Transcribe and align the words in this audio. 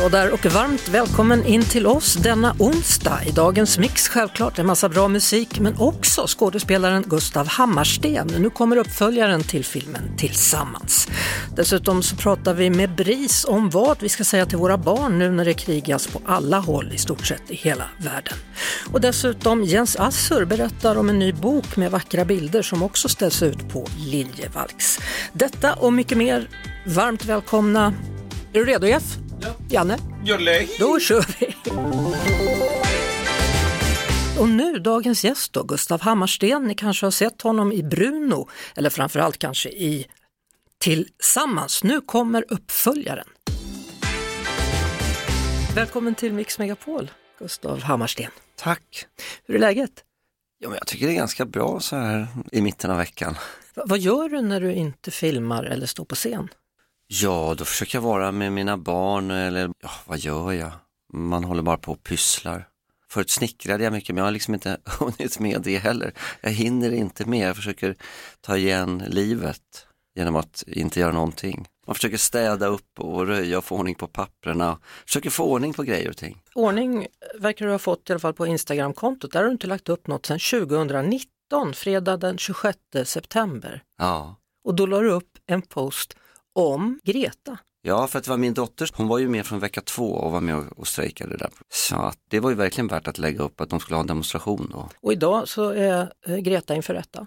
Hallå 0.00 0.10
där 0.10 0.32
och 0.32 0.46
varmt 0.46 0.88
välkommen 0.88 1.44
in 1.44 1.62
till 1.62 1.86
oss 1.86 2.14
denna 2.14 2.54
onsdag. 2.58 3.20
I 3.26 3.30
dagens 3.30 3.78
mix 3.78 4.08
självklart 4.08 4.58
en 4.58 4.66
massa 4.66 4.88
bra 4.88 5.08
musik 5.08 5.60
men 5.60 5.76
också 5.78 6.24
skådespelaren 6.26 7.02
Gustav 7.02 7.46
Hammarsten. 7.48 8.26
Nu 8.38 8.50
kommer 8.50 8.76
uppföljaren 8.76 9.42
till 9.42 9.64
filmen 9.64 10.16
Tillsammans. 10.16 11.08
Dessutom 11.56 12.02
så 12.02 12.16
pratar 12.16 12.54
vi 12.54 12.70
med 12.70 12.94
BRIS 12.94 13.44
om 13.44 13.70
vad 13.70 14.02
vi 14.02 14.08
ska 14.08 14.24
säga 14.24 14.46
till 14.46 14.58
våra 14.58 14.78
barn 14.78 15.18
nu 15.18 15.30
när 15.30 15.44
det 15.44 15.54
krigas 15.54 16.06
på 16.06 16.22
alla 16.26 16.58
håll 16.58 16.92
i 16.94 16.98
stort 16.98 17.26
sett 17.26 17.50
i 17.50 17.54
hela 17.54 17.84
världen. 17.98 18.34
Och 18.92 19.00
dessutom 19.00 19.64
Jens 19.64 19.96
Assur 19.96 20.44
berättar 20.44 20.96
om 20.96 21.08
en 21.08 21.18
ny 21.18 21.32
bok 21.32 21.76
med 21.76 21.90
vackra 21.90 22.24
bilder 22.24 22.62
som 22.62 22.82
också 22.82 23.08
ställs 23.08 23.42
ut 23.42 23.68
på 23.68 23.86
Liljevalchs. 23.98 24.98
Detta 25.32 25.74
och 25.74 25.92
mycket 25.92 26.18
mer. 26.18 26.48
Varmt 26.86 27.24
välkomna. 27.24 27.94
Är 28.52 28.58
du 28.58 28.64
redo 28.64 28.86
Jeff? 28.86 29.16
Janne? 29.70 29.98
Då 30.78 31.00
kör 31.00 31.26
vi! 31.40 31.54
Och 34.40 34.48
nu 34.48 34.78
dagens 34.78 35.24
gäst 35.24 35.52
då, 35.52 35.62
Gustav 35.62 36.00
Hammarsten. 36.00 36.64
Ni 36.64 36.74
kanske 36.74 37.06
har 37.06 37.10
sett 37.10 37.42
honom 37.42 37.72
i 37.72 37.82
Bruno, 37.82 38.48
eller 38.76 38.90
framförallt 38.90 39.38
kanske 39.38 39.68
i 39.68 40.06
Tillsammans. 40.78 41.84
Nu 41.84 42.00
kommer 42.00 42.44
uppföljaren. 42.48 43.26
Välkommen 45.74 46.14
till 46.14 46.32
Mix 46.32 46.58
Megapol, 46.58 47.10
Gustav 47.38 47.82
Hammarsten. 47.82 48.30
Tack. 48.56 49.06
Hur 49.46 49.54
är 49.54 49.58
läget? 49.58 49.90
Ja, 50.58 50.68
men 50.68 50.78
jag 50.78 50.86
tycker 50.86 51.06
det 51.06 51.12
är 51.12 51.16
ganska 51.16 51.44
bra 51.46 51.80
så 51.80 51.96
här 51.96 52.26
i 52.52 52.60
mitten 52.60 52.90
av 52.90 52.96
veckan. 52.96 53.36
Va- 53.74 53.82
vad 53.86 53.98
gör 53.98 54.28
du 54.28 54.40
när 54.42 54.60
du 54.60 54.72
inte 54.72 55.10
filmar 55.10 55.64
eller 55.64 55.86
står 55.86 56.04
på 56.04 56.14
scen? 56.14 56.48
Ja, 57.12 57.54
då 57.58 57.64
försöker 57.64 57.98
jag 57.98 58.02
vara 58.02 58.32
med 58.32 58.52
mina 58.52 58.76
barn 58.76 59.30
eller 59.30 59.70
ja, 59.82 59.90
vad 60.06 60.18
gör 60.18 60.52
jag? 60.52 60.72
Man 61.12 61.44
håller 61.44 61.62
bara 61.62 61.76
på 61.76 61.92
och 61.92 62.04
pysslar. 62.04 62.68
Förut 63.10 63.30
snickrade 63.30 63.84
jag 63.84 63.92
mycket 63.92 64.14
men 64.14 64.16
jag 64.16 64.24
har 64.24 64.32
liksom 64.32 64.54
inte 64.54 64.78
hunnit 64.98 65.38
med 65.38 65.62
det 65.62 65.78
heller. 65.78 66.12
Jag 66.40 66.50
hinner 66.50 66.90
inte 66.92 67.24
med, 67.24 67.48
jag 67.48 67.56
försöker 67.56 67.96
ta 68.40 68.56
igen 68.56 69.02
livet 69.06 69.86
genom 70.14 70.36
att 70.36 70.64
inte 70.66 71.00
göra 71.00 71.12
någonting. 71.12 71.66
Man 71.86 71.94
försöker 71.94 72.16
städa 72.16 72.66
upp 72.66 73.00
och 73.00 73.26
röja 73.26 73.58
och 73.58 73.64
få 73.64 73.76
ordning 73.76 73.94
på 73.94 74.06
papperna. 74.06 74.78
Försöker 75.06 75.30
få 75.30 75.44
ordning 75.44 75.72
på 75.72 75.82
grejer 75.82 76.08
och 76.08 76.16
ting. 76.16 76.42
Ordning 76.54 77.06
verkar 77.38 77.66
du 77.66 77.72
ha 77.72 77.78
fått 77.78 78.10
i 78.10 78.12
alla 78.12 78.20
fall 78.20 78.34
på 78.34 78.46
Instagramkontot. 78.46 79.32
Där 79.32 79.40
har 79.40 79.46
du 79.46 79.52
inte 79.52 79.66
lagt 79.66 79.88
upp 79.88 80.06
något 80.06 80.26
sedan 80.26 80.38
2019, 80.38 81.74
fredag 81.74 82.16
den 82.16 82.38
26 82.38 82.78
september. 83.04 83.82
Ja. 83.98 84.36
Och 84.64 84.74
då 84.74 84.86
la 84.86 85.00
du 85.00 85.10
upp 85.10 85.38
en 85.46 85.62
post 85.62 86.16
om 86.54 87.00
Greta. 87.04 87.58
Ja, 87.82 88.06
för 88.06 88.18
att 88.18 88.24
det 88.24 88.30
var 88.30 88.38
min 88.38 88.54
dotter, 88.54 88.90
hon 88.94 89.08
var 89.08 89.18
ju 89.18 89.28
med 89.28 89.46
från 89.46 89.58
vecka 89.58 89.80
två 89.80 90.12
och 90.12 90.32
var 90.32 90.40
med 90.40 90.56
och, 90.76 90.86
strejkade 90.88 91.36
där. 91.36 91.50
Så 91.72 91.96
att 91.96 92.18
det 92.28 92.40
var 92.40 92.50
ju 92.50 92.56
verkligen 92.56 92.88
värt 92.88 93.08
att 93.08 93.18
lägga 93.18 93.42
upp 93.42 93.60
att 93.60 93.70
de 93.70 93.80
skulle 93.80 93.96
ha 93.96 94.00
en 94.00 94.06
demonstration 94.06 94.68
då. 94.72 94.88
Och 95.00 95.12
idag 95.12 95.48
så 95.48 95.68
är 95.70 96.12
Greta 96.40 96.74
inför 96.74 96.94
rätta 96.94 97.26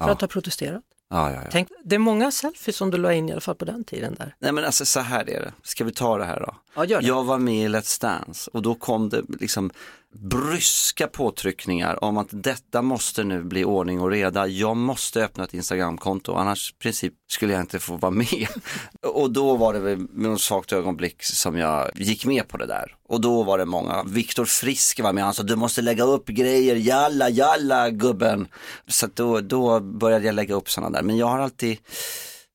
för 0.00 0.06
Ja. 0.06 0.12
att 0.12 0.20
ha 0.20 0.28
protesterat. 0.28 0.82
Ja, 1.10 1.32
ja. 1.32 1.40
Tänk, 1.50 1.68
det 1.84 1.94
är 1.94 1.98
många 1.98 2.30
selfies 2.30 2.76
som 2.76 2.90
du 2.90 2.98
la 2.98 3.12
in 3.12 3.28
i 3.28 3.32
alla 3.32 3.40
fall 3.40 3.54
på 3.54 3.64
den 3.64 3.84
tiden 3.84 4.14
där. 4.14 4.34
Nej 4.38 4.52
men 4.52 4.64
alltså 4.64 4.86
så 4.86 5.00
här 5.00 5.30
är 5.30 5.40
det, 5.40 5.52
ska 5.62 5.84
vi 5.84 5.92
ta 5.92 6.18
det 6.18 6.24
här 6.24 6.40
då? 6.40 6.54
Ja, 6.74 6.84
gör 6.84 7.00
det. 7.00 7.06
Jag 7.06 7.24
var 7.24 7.38
med 7.38 7.54
i 7.64 7.68
Let's 7.68 8.00
Dance 8.00 8.50
och 8.52 8.62
då 8.62 8.74
kom 8.74 9.08
det 9.08 9.22
liksom 9.40 9.70
bryska 10.14 11.06
påtryckningar 11.06 12.04
om 12.04 12.18
att 12.18 12.28
detta 12.30 12.82
måste 12.82 13.24
nu 13.24 13.42
bli 13.42 13.64
ordning 13.64 14.00
och 14.00 14.10
reda. 14.10 14.46
Jag 14.46 14.76
måste 14.76 15.24
öppna 15.24 15.44
ett 15.44 15.54
Instagramkonto 15.54 16.34
annars 16.34 16.72
i 16.72 16.82
princip 16.82 17.14
skulle 17.30 17.52
jag 17.52 17.62
inte 17.62 17.78
få 17.78 17.96
vara 17.96 18.10
med. 18.10 18.48
och 19.06 19.30
då 19.30 19.56
var 19.56 19.72
det 19.72 19.78
väl 19.78 19.98
med 19.98 20.30
något 20.30 20.40
svagt 20.40 20.72
ögonblick 20.72 21.22
som 21.22 21.58
jag 21.58 21.90
gick 21.94 22.26
med 22.26 22.48
på 22.48 22.56
det 22.56 22.66
där. 22.66 22.94
Och 23.08 23.20
då 23.20 23.42
var 23.42 23.58
det 23.58 23.64
många, 23.64 24.02
Viktor 24.02 24.44
Frisk 24.44 25.00
var 25.00 25.12
med, 25.12 25.24
han 25.24 25.34
sa 25.34 25.42
du 25.42 25.56
måste 25.56 25.82
lägga 25.82 26.04
upp 26.04 26.26
grejer, 26.26 26.76
jalla 26.76 27.28
jalla 27.28 27.90
gubben. 27.90 28.48
Så 28.86 29.06
då, 29.14 29.40
då 29.40 29.80
började 29.80 30.26
jag 30.26 30.34
lägga 30.34 30.54
upp 30.54 30.70
sådana 30.70 30.98
där, 30.98 31.02
men 31.02 31.16
jag 31.16 31.26
har 31.26 31.38
alltid, 31.38 31.78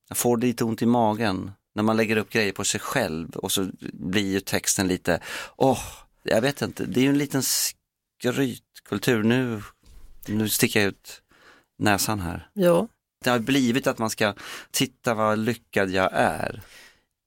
jag 0.10 0.18
får 0.18 0.38
lite 0.38 0.64
ont 0.64 0.82
i 0.82 0.86
magen 0.86 1.52
när 1.76 1.84
man 1.84 1.98
lägger 1.98 2.18
upp 2.18 2.30
grejer 2.30 2.52
på 2.52 2.64
sig 2.64 2.80
själv 2.80 3.30
och 3.30 3.52
så 3.52 3.70
blir 3.94 4.32
ju 4.32 4.40
texten 4.40 4.88
lite, 4.88 5.20
åh, 5.58 5.80
jag 6.24 6.42
vet 6.42 6.62
inte, 6.62 6.86
det 6.86 7.00
är 7.00 7.04
ju 7.04 7.10
en 7.10 7.18
liten 7.18 7.44
skrytkultur. 7.44 9.24
Nu, 9.24 9.62
nu 10.28 10.50
sticker 10.50 10.80
jag 10.80 10.88
ut 10.90 11.22
näsan 11.78 12.20
här. 12.20 12.50
Ja, 12.54 12.88
Det 13.24 13.30
har 13.30 13.40
blivit 13.40 13.88
att 13.88 13.98
man 13.98 14.10
ska 14.10 14.34
titta 14.72 15.14
vad 15.14 15.40
lyckad 15.40 15.90
jag 15.90 16.10
är. 16.14 16.62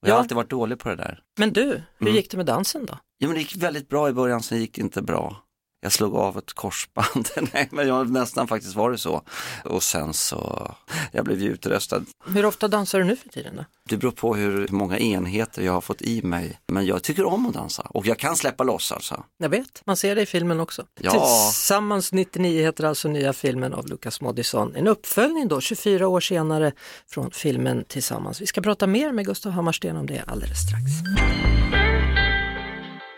Och 0.01 0.07
jag 0.07 0.13
har 0.13 0.17
Ja. 0.17 0.21
alltid 0.23 0.35
varit 0.35 0.49
dålig 0.49 0.79
på 0.79 0.89
det 0.89 0.95
där. 0.95 1.23
men 1.37 1.53
du, 1.53 1.63
hur 1.97 2.07
Mm. 2.07 2.13
gick 2.15 2.31
det 2.31 2.37
med 2.37 2.45
dansen 2.45 2.85
då? 2.85 2.97
Ja, 3.17 3.27
men 3.27 3.33
det 3.35 3.39
gick 3.41 3.55
väldigt 3.55 3.89
bra 3.89 4.09
i 4.09 4.13
början, 4.13 4.43
sen 4.43 4.59
gick 4.59 4.75
det 4.75 4.81
inte 4.81 5.01
bra. 5.01 5.43
Jag 5.79 5.91
slog 5.91 6.15
av 6.15 6.37
ett 6.37 6.53
korsband, 6.53 7.29
nej 7.53 7.67
men 7.71 7.87
jag 7.87 8.09
nästan 8.09 8.47
faktiskt 8.47 8.75
var 8.75 8.91
det 8.91 8.97
så. 8.97 9.21
Och 9.65 9.83
sen 9.83 10.13
så, 10.13 10.71
jag 11.11 11.25
blev 11.25 11.41
ju 11.41 11.49
utröstad. 11.49 12.05
Hur 12.25 12.45
ofta 12.45 12.67
dansar 12.67 12.99
du 12.99 13.05
nu 13.05 13.15
för 13.15 13.29
tiden 13.29 13.55
då? 13.55 13.65
Det 13.89 13.97
beror 13.97 14.11
på 14.11 14.35
hur 14.35 14.67
många 14.71 14.97
enheter 14.97 15.61
jag 15.61 15.73
har 15.73 15.81
fått 15.81 16.01
i 16.01 16.21
mig. 16.21 16.59
Men 16.67 16.85
jag 16.85 17.03
tycker 17.03 17.25
om 17.25 17.45
att 17.45 17.53
dansa 17.53 17.81
och 17.81 18.05
jag 18.05 18.19
kan 18.19 18.35
släppa 18.35 18.63
loss 18.63 18.91
alltså. 18.91 19.23
Jag 19.37 19.49
vet, 19.49 19.81
man 19.85 19.97
ser 19.97 20.15
det 20.15 20.21
i 20.21 20.25
filmen 20.25 20.59
också. 20.59 20.85
Ja. 20.99 21.11
Tillsammans 21.11 22.13
99 22.13 22.61
heter 22.61 22.83
alltså 22.83 23.07
nya 23.07 23.33
filmen 23.33 23.73
av 23.73 23.87
Lukas 23.87 24.21
Moodysson. 24.21 24.75
En 24.75 24.87
uppföljning 24.87 25.47
då, 25.47 25.61
24 25.61 26.07
år 26.07 26.19
senare 26.19 26.71
från 27.09 27.31
filmen 27.31 27.83
Tillsammans. 27.87 28.41
Vi 28.41 28.47
ska 28.47 28.61
prata 28.61 28.87
mer 28.87 29.11
med 29.11 29.25
Gustav 29.25 29.51
Hammarsten 29.51 29.97
om 29.97 30.05
det 30.05 30.23
alldeles 30.27 30.57
strax. 30.67 30.83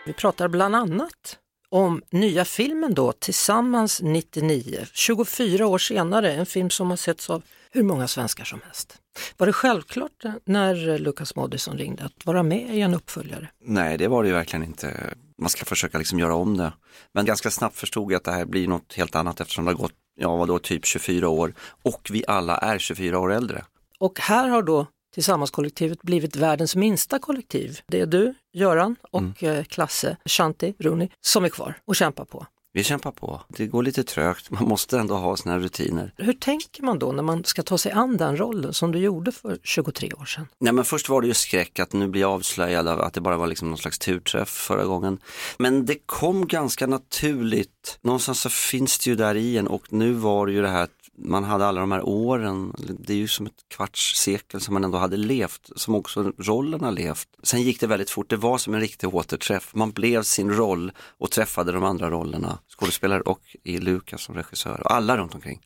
Vi 0.06 0.12
pratar 0.12 0.48
bland 0.48 0.76
annat 0.76 1.38
om 1.70 2.02
nya 2.10 2.44
filmen 2.44 2.94
då, 2.94 3.12
Tillsammans 3.12 4.00
99, 4.02 4.86
24 4.92 5.66
år 5.66 5.78
senare, 5.78 6.32
en 6.32 6.46
film 6.46 6.70
som 6.70 6.90
har 6.90 6.96
setts 6.96 7.30
av 7.30 7.42
hur 7.70 7.82
många 7.82 8.08
svenskar 8.08 8.44
som 8.44 8.60
helst. 8.64 8.98
Var 9.36 9.46
det 9.46 9.52
självklart 9.52 10.24
när 10.44 10.98
Lukas 10.98 11.36
Moodysson 11.36 11.78
ringde 11.78 12.04
att 12.04 12.26
vara 12.26 12.42
med 12.42 12.74
i 12.74 12.80
en 12.80 12.94
uppföljare? 12.94 13.48
Nej, 13.64 13.98
det 13.98 14.08
var 14.08 14.22
det 14.22 14.28
ju 14.28 14.34
verkligen 14.34 14.64
inte. 14.64 15.14
Man 15.38 15.50
ska 15.50 15.64
försöka 15.64 15.98
liksom 15.98 16.18
göra 16.18 16.34
om 16.34 16.56
det. 16.56 16.72
Men 17.12 17.24
ganska 17.24 17.50
snabbt 17.50 17.76
förstod 17.76 18.12
jag 18.12 18.16
att 18.16 18.24
det 18.24 18.32
här 18.32 18.44
blir 18.44 18.68
något 18.68 18.94
helt 18.94 19.14
annat 19.14 19.40
eftersom 19.40 19.64
det 19.64 19.70
har 19.70 19.78
gått, 19.78 19.92
ja 20.16 20.36
vadå, 20.36 20.58
typ 20.58 20.86
24 20.86 21.28
år 21.28 21.54
och 21.82 22.08
vi 22.12 22.24
alla 22.28 22.56
är 22.56 22.78
24 22.78 23.18
år 23.18 23.32
äldre. 23.32 23.64
Och 23.98 24.20
här 24.20 24.48
har 24.48 24.62
då 24.62 24.86
Tillsammanskollektivet 25.14 26.02
blivit 26.02 26.36
världens 26.36 26.76
minsta 26.76 27.18
kollektiv. 27.18 27.80
Det 27.86 28.00
är 28.00 28.06
du, 28.06 28.34
Göran 28.52 28.96
och 29.10 29.44
eh, 29.44 29.64
Klasse, 29.64 30.16
Shanti, 30.24 30.74
Runi 30.78 31.10
som 31.20 31.44
är 31.44 31.48
kvar 31.48 31.74
och 31.84 31.96
kämpar 31.96 32.24
på. 32.24 32.46
Vi 32.72 32.84
kämpar 32.84 33.10
på. 33.10 33.42
Det 33.48 33.66
går 33.66 33.82
lite 33.82 34.04
trögt, 34.04 34.50
man 34.50 34.68
måste 34.68 34.98
ändå 34.98 35.14
ha 35.14 35.36
sina 35.36 35.58
rutiner. 35.58 36.14
Hur 36.16 36.32
tänker 36.32 36.82
man 36.82 36.98
då 36.98 37.12
när 37.12 37.22
man 37.22 37.44
ska 37.44 37.62
ta 37.62 37.78
sig 37.78 37.92
an 37.92 38.16
den 38.16 38.36
rollen 38.36 38.74
som 38.74 38.92
du 38.92 38.98
gjorde 38.98 39.32
för 39.32 39.58
23 39.62 40.12
år 40.12 40.24
sedan? 40.24 40.46
Nej 40.60 40.72
men 40.72 40.84
först 40.84 41.08
var 41.08 41.20
det 41.20 41.26
ju 41.26 41.34
skräck 41.34 41.78
att 41.78 41.92
nu 41.92 42.08
blir 42.08 42.20
jag 42.20 42.30
avslöjad 42.30 42.88
av 42.88 43.00
att 43.00 43.14
det 43.14 43.20
bara 43.20 43.36
var 43.36 43.46
liksom 43.46 43.68
någon 43.68 43.78
slags 43.78 43.98
turträff 43.98 44.48
förra 44.48 44.84
gången. 44.84 45.18
Men 45.58 45.86
det 45.86 45.96
kom 46.06 46.46
ganska 46.46 46.86
naturligt. 46.86 47.98
Någonstans 48.02 48.40
så 48.40 48.50
finns 48.50 48.98
det 48.98 49.10
ju 49.10 49.16
där 49.16 49.34
i 49.34 49.56
en 49.58 49.66
och 49.66 49.92
nu 49.92 50.12
var 50.12 50.46
det 50.46 50.52
ju 50.52 50.62
det 50.62 50.68
här 50.68 50.88
man 51.22 51.44
hade 51.44 51.66
alla 51.66 51.80
de 51.80 51.92
här 51.92 52.02
åren, 52.02 52.74
det 52.98 53.12
är 53.12 53.16
ju 53.16 53.28
som 53.28 53.46
ett 53.46 53.52
kvarts 53.68 54.16
sekel 54.16 54.60
som 54.60 54.74
man 54.74 54.84
ändå 54.84 54.98
hade 54.98 55.16
levt, 55.16 55.70
som 55.76 55.94
också 55.94 56.32
rollen 56.38 56.80
har 56.80 56.92
levt. 56.92 57.28
Sen 57.42 57.62
gick 57.62 57.80
det 57.80 57.86
väldigt 57.86 58.10
fort, 58.10 58.30
det 58.30 58.36
var 58.36 58.58
som 58.58 58.74
en 58.74 58.80
riktig 58.80 59.14
återträff. 59.14 59.74
Man 59.74 59.90
blev 59.90 60.22
sin 60.22 60.52
roll 60.52 60.92
och 60.98 61.30
träffade 61.30 61.72
de 61.72 61.84
andra 61.84 62.10
rollerna, 62.10 62.58
skådespelare 62.78 63.20
och 63.20 63.40
i 63.62 63.78
Lukas 63.78 64.22
som 64.22 64.34
regissör 64.34 64.80
och 64.80 64.92
alla 64.92 65.16
runt 65.16 65.34
omkring. 65.34 65.60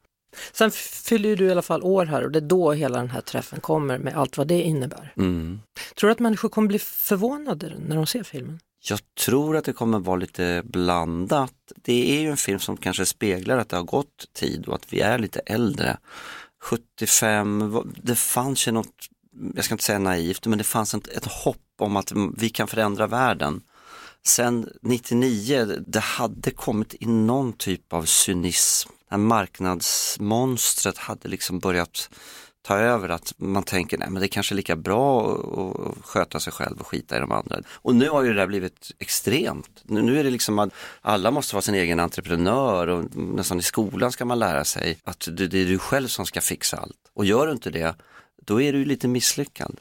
Sen 0.52 0.70
fyller 0.70 1.36
du 1.36 1.46
i 1.46 1.50
alla 1.50 1.62
fall 1.62 1.82
år 1.82 2.06
här 2.06 2.24
och 2.24 2.30
det 2.30 2.38
är 2.38 2.48
då 2.48 2.72
hela 2.72 2.98
den 2.98 3.10
här 3.10 3.20
träffen 3.20 3.60
kommer 3.60 3.98
med 3.98 4.16
allt 4.16 4.38
vad 4.38 4.46
det 4.46 4.62
innebär. 4.62 5.12
Mm. 5.16 5.60
Tror 5.94 6.08
du 6.08 6.12
att 6.12 6.18
människor 6.18 6.48
kommer 6.48 6.68
bli 6.68 6.78
förvånade 6.78 7.72
när 7.88 7.96
de 7.96 8.06
ser 8.06 8.22
filmen? 8.22 8.60
Jag 8.88 9.00
tror 9.24 9.56
att 9.56 9.64
det 9.64 9.72
kommer 9.72 9.98
vara 9.98 10.16
lite 10.16 10.62
blandat. 10.64 11.54
Det 11.76 12.16
är 12.16 12.20
ju 12.20 12.30
en 12.30 12.36
film 12.36 12.58
som 12.60 12.76
kanske 12.76 13.06
speglar 13.06 13.58
att 13.58 13.68
det 13.68 13.76
har 13.76 13.84
gått 13.84 14.32
tid 14.32 14.66
och 14.66 14.74
att 14.74 14.92
vi 14.92 15.00
är 15.00 15.18
lite 15.18 15.40
äldre. 15.40 15.96
75, 16.62 17.82
det 18.02 18.14
fanns 18.14 18.68
ju 18.68 18.72
något, 18.72 19.08
jag 19.54 19.64
ska 19.64 19.74
inte 19.74 19.84
säga 19.84 19.98
naivt, 19.98 20.46
men 20.46 20.58
det 20.58 20.64
fanns 20.64 20.94
ett, 20.94 21.08
ett 21.08 21.24
hopp 21.24 21.56
om 21.78 21.96
att 21.96 22.12
vi 22.36 22.50
kan 22.50 22.68
förändra 22.68 23.06
världen. 23.06 23.62
Sen 24.26 24.68
99, 24.82 25.66
det 25.86 26.00
hade 26.00 26.50
kommit 26.50 26.94
in 26.94 27.26
någon 27.26 27.52
typ 27.52 27.92
av 27.92 28.04
cynism. 28.04 28.88
Det 28.88 29.14
här 29.14 29.18
marknadsmonstret 29.18 30.98
hade 30.98 31.28
liksom 31.28 31.58
börjat 31.58 32.10
ta 32.64 32.78
över 32.78 33.08
att 33.08 33.34
man 33.36 33.62
tänker 33.62 33.98
nej 33.98 34.10
men 34.10 34.20
det 34.20 34.26
är 34.26 34.28
kanske 34.28 34.54
är 34.54 34.56
lika 34.56 34.76
bra 34.76 35.34
att- 35.34 36.04
sköta 36.04 36.40
sig 36.40 36.52
själv 36.52 36.80
och 36.80 36.86
skita 36.86 37.16
i 37.16 37.20
de 37.20 37.32
andra. 37.32 37.60
Och 37.68 37.94
nu 37.94 38.08
har 38.08 38.22
ju 38.22 38.28
det 38.28 38.40
där 38.40 38.46
blivit 38.46 38.90
extremt. 38.98 39.82
Nu, 39.82 40.02
nu 40.02 40.18
är 40.18 40.24
det 40.24 40.30
liksom 40.30 40.58
att 40.58 40.70
alla 41.00 41.30
måste 41.30 41.54
vara 41.54 41.62
sin 41.62 41.74
egen 41.74 42.00
entreprenör 42.00 42.86
och 42.86 43.16
nästan 43.16 43.58
i 43.58 43.62
skolan 43.62 44.12
ska 44.12 44.24
man 44.24 44.38
lära 44.38 44.64
sig 44.64 44.98
att 45.04 45.28
det, 45.32 45.46
det 45.46 45.58
är 45.58 45.66
du 45.66 45.78
själv 45.78 46.08
som 46.08 46.26
ska 46.26 46.40
fixa 46.40 46.76
allt. 46.76 46.96
Och 47.14 47.24
gör 47.24 47.46
du 47.46 47.52
inte 47.52 47.70
det, 47.70 47.94
då 48.42 48.60
är 48.60 48.72
du 48.72 48.84
lite 48.84 49.08
misslyckad. 49.08 49.80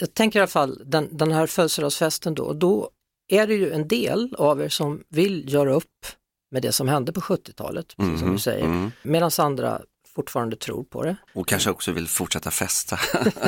Jag, 0.00 0.14
tänker 0.14 0.38
i 0.38 0.40
alla 0.40 0.46
fall 0.46 0.82
den, 0.84 1.08
den 1.16 1.32
här 1.32 1.46
födelsedagsfesten 1.46 2.34
då, 2.34 2.52
då 2.52 2.90
är 3.28 3.46
det 3.46 3.54
ju 3.54 3.72
en 3.72 3.88
del 3.88 4.34
av 4.38 4.62
er 4.62 4.68
som 4.68 5.02
vill 5.08 5.52
göra 5.52 5.74
upp 5.74 6.06
med 6.50 6.62
det 6.62 6.72
som 6.72 6.88
hände 6.88 7.12
på 7.12 7.20
70-talet, 7.20 7.96
precis 7.96 8.20
som 8.20 8.32
du 8.32 8.38
säger, 8.38 8.64
mm. 8.64 8.92
medan 9.02 9.30
andra 9.38 9.80
fortfarande 10.16 10.56
tror 10.56 10.84
på 10.84 11.02
det. 11.02 11.16
Och 11.34 11.48
kanske 11.48 11.70
också 11.70 11.92
vill 11.92 12.08
fortsätta 12.08 12.50
festa. 12.50 12.98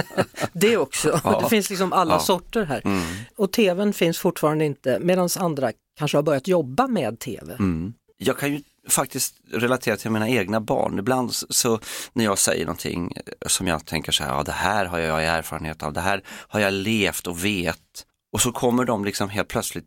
Det 0.53 0.77
också, 0.77 1.21
Ja. 1.25 1.41
det 1.41 1.49
finns 1.49 1.71
liksom 1.71 1.93
alla 1.93 2.15
Ja. 2.15 2.21
sorter 2.21 2.65
här. 2.65 2.83
Mm. 2.85 3.03
Och 3.37 3.53
tvn 3.53 3.93
finns 3.93 4.19
fortfarande 4.19 4.65
inte, 4.65 4.99
medan 5.01 5.29
andra 5.39 5.73
kanske 5.99 6.17
har 6.17 6.23
börjat 6.23 6.49
jobba 6.49 6.87
med 6.87 7.19
tv. 7.21 7.53
Mm. 7.55 7.93
Jag 8.17 8.39
kan 8.39 8.53
ju 8.53 8.63
faktiskt 8.89 9.35
relatera 9.53 9.97
till 9.97 10.11
mina 10.11 10.29
egna 10.29 10.61
barn. 10.61 10.99
Ibland 10.99 11.31
så 11.35 11.81
när 12.13 12.25
jag 12.25 12.39
säger 12.39 12.65
någonting 12.67 13.13
som 13.47 13.67
jag 13.67 13.87
tänker 13.87 14.13
så 14.13 14.25
här, 14.25 14.31
ja 14.37 14.43
det 14.43 14.53
här 14.53 14.85
har 14.87 14.99
jag 14.99 15.25
erfarenhet 15.25 15.83
av, 15.83 15.93
det 15.93 16.01
här 16.01 16.23
har 16.29 16.61
jag 16.61 16.73
levt 16.73 17.27
och 17.27 17.45
vet. 17.45 18.05
Och 18.33 18.41
så 18.41 18.53
kommer 18.53 18.85
de 18.85 19.05
liksom 19.05 19.29
helt 19.29 19.49
plötsligt 19.49 19.87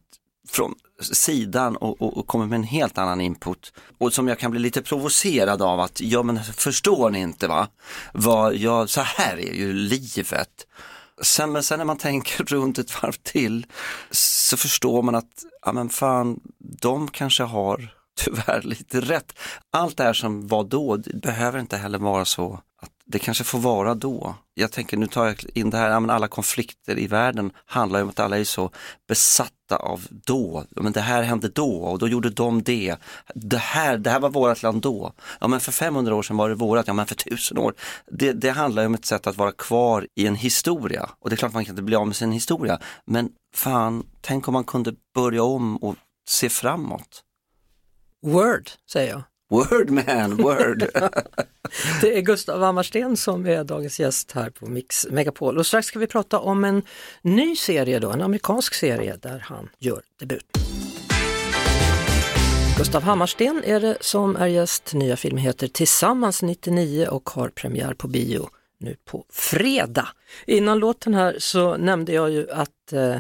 från 0.50 0.76
sidan 1.02 1.76
och, 1.76 2.02
och, 2.02 2.18
och 2.18 2.28
kommer 2.28 2.46
med 2.46 2.56
en 2.56 2.64
helt 2.64 2.98
annan 2.98 3.22
input. 3.22 3.74
Och 3.98 4.14
som 4.14 4.28
jag 4.28 4.40
kan 4.40 4.52
bli 4.52 4.60
lite 4.60 4.82
provocerad 4.82 5.62
av 5.62 5.80
att, 5.80 6.02
ja 6.02 6.24
men 6.24 6.44
förstår 6.44 7.10
ni 7.10 7.20
inte 7.20 7.48
va? 7.48 7.68
Vad 8.14 8.56
jag, 8.56 8.90
så 8.90 9.02
här 9.02 9.38
är 9.38 9.54
ju 9.54 9.74
livet. 9.74 10.68
Sen, 11.22 11.52
men 11.52 11.64
sen 11.64 11.78
när 11.78 11.86
man 11.86 11.98
tänker 12.08 12.44
runt 12.44 12.80
ett 12.80 13.04
varv 13.04 13.16
till 13.24 13.66
så 14.12 14.58
förstår 14.58 15.02
man 15.02 15.16
att, 15.16 15.46
ja 15.66 15.72
men 15.72 15.90
fan, 15.90 16.40
de 16.82 17.08
kanske 17.08 17.44
har 17.44 17.94
tyvärr 18.18 18.62
lite 18.62 19.02
rätt. 19.02 19.34
Allt 19.72 19.98
det 19.98 20.04
här 20.04 20.14
som 20.14 20.48
var 20.48 20.64
då 20.64 20.98
behöver 21.14 21.60
inte 21.60 21.78
heller 21.78 22.00
vara 22.00 22.26
så 22.26 22.60
det 23.12 23.20
kanske 23.20 23.44
får 23.44 23.60
vara 23.60 23.96
då. 23.96 24.36
Jag 24.54 24.72
tänker, 24.72 24.98
nu 24.98 25.08
tar 25.08 25.26
jag 25.26 25.46
in 25.54 25.70
det 25.70 25.78
här, 25.78 25.90
ja, 25.90 26.00
men 26.00 26.10
alla 26.10 26.28
konflikter 26.28 27.00
i 27.00 27.08
världen 27.08 27.52
handlar 27.66 28.00
ju 28.00 28.04
om 28.04 28.10
att 28.10 28.20
alla 28.20 28.40
är 28.40 28.44
så 28.44 28.72
besatta 29.08 29.76
av 29.76 30.08
då. 30.10 30.66
Ja, 30.76 30.82
Men 30.82 30.92
det 30.92 31.02
här 31.02 31.24
hände 31.24 31.50
då 31.50 31.84
och 31.84 32.00
då 32.00 32.08
gjorde 32.08 32.30
de 32.30 32.64
det. 32.64 32.96
Det 33.36 33.58
här, 33.58 33.98
det 33.98 34.10
här 34.10 34.20
var 34.20 34.30
vårt 34.30 34.64
land 34.64 34.82
då. 34.82 35.14
Ja 35.40 35.48
men 35.48 35.60
för 35.60 35.72
500 35.72 36.16
år 36.16 36.24
sedan 36.24 36.38
var 36.38 36.50
det 36.50 36.56
vårat, 36.56 36.88
ja 36.88 36.94
men 36.94 37.06
för 37.06 37.16
1000 37.16 37.58
år. 37.58 37.74
Det, 38.12 38.32
det 38.34 38.50
handlar 38.50 38.84
ju 38.84 38.88
om 38.88 38.94
ett 38.94 39.06
sätt 39.06 39.28
att 39.28 39.38
vara 39.38 39.52
kvar 39.52 40.08
i 40.16 40.28
en 40.28 40.36
historia. 40.36 41.10
Och 41.20 41.30
det 41.30 41.34
är 41.34 41.38
klart 41.38 41.54
man 41.54 41.66
kan 41.66 41.74
inte 41.74 41.84
bli 41.84 41.96
av 41.96 42.08
med 42.08 42.16
sin 42.16 42.32
historia. 42.32 42.80
Men 43.06 43.30
fan, 43.56 44.04
tänk 44.22 44.48
om 44.48 44.54
man 44.54 44.64
kunde 44.64 44.94
börja 45.16 45.44
om 45.44 45.78
och 45.78 45.96
se 46.30 46.50
framåt. 46.50 47.24
Word, 48.22 48.70
säger 48.92 49.12
jag. 49.12 49.24
Word 49.52 49.90
man, 49.90 50.38
word. 50.38 50.90
Det 52.02 52.18
är 52.18 52.22
Gustav 52.22 52.62
Hammarsten 52.62 53.18
som 53.18 53.46
är 53.46 53.64
dagens 53.64 54.00
gäst 54.00 54.32
här 54.32 54.50
på 54.50 54.66
Mix 54.66 55.08
Megapol 55.12 55.58
och 55.58 55.66
strax 55.66 55.88
ska 55.88 56.00
vi 56.00 56.08
prata 56.08 56.40
om 56.40 56.64
en 56.64 56.82
ny 57.22 57.56
serie 57.56 58.00
då, 58.00 58.12
en 58.12 58.22
amerikansk 58.22 58.74
serie 58.74 59.18
där 59.22 59.40
han 59.40 59.70
gör 59.80 60.02
debut. 60.20 60.46
Gustav 62.78 63.04
Hammarsten 63.04 63.64
är 63.66 63.80
det 63.80 63.98
som 64.02 64.36
är 64.36 64.48
gäst. 64.48 64.94
Nya 64.94 65.16
filmen 65.16 65.44
heter 65.44 65.68
Tillsammans 65.68 66.42
99 66.42 67.08
och 67.08 67.30
har 67.30 67.50
premiär 67.50 67.94
på 67.94 68.08
bio 68.08 68.50
nu 68.78 68.96
på 69.06 69.26
fredag. 69.30 70.08
Innan 70.46 70.80
låten 70.80 71.14
här 71.14 71.36
så 71.40 71.78
nämnde 71.78 72.14
jag 72.14 72.32
ju 72.32 72.52
att 72.52 72.94
eh, 72.94 73.18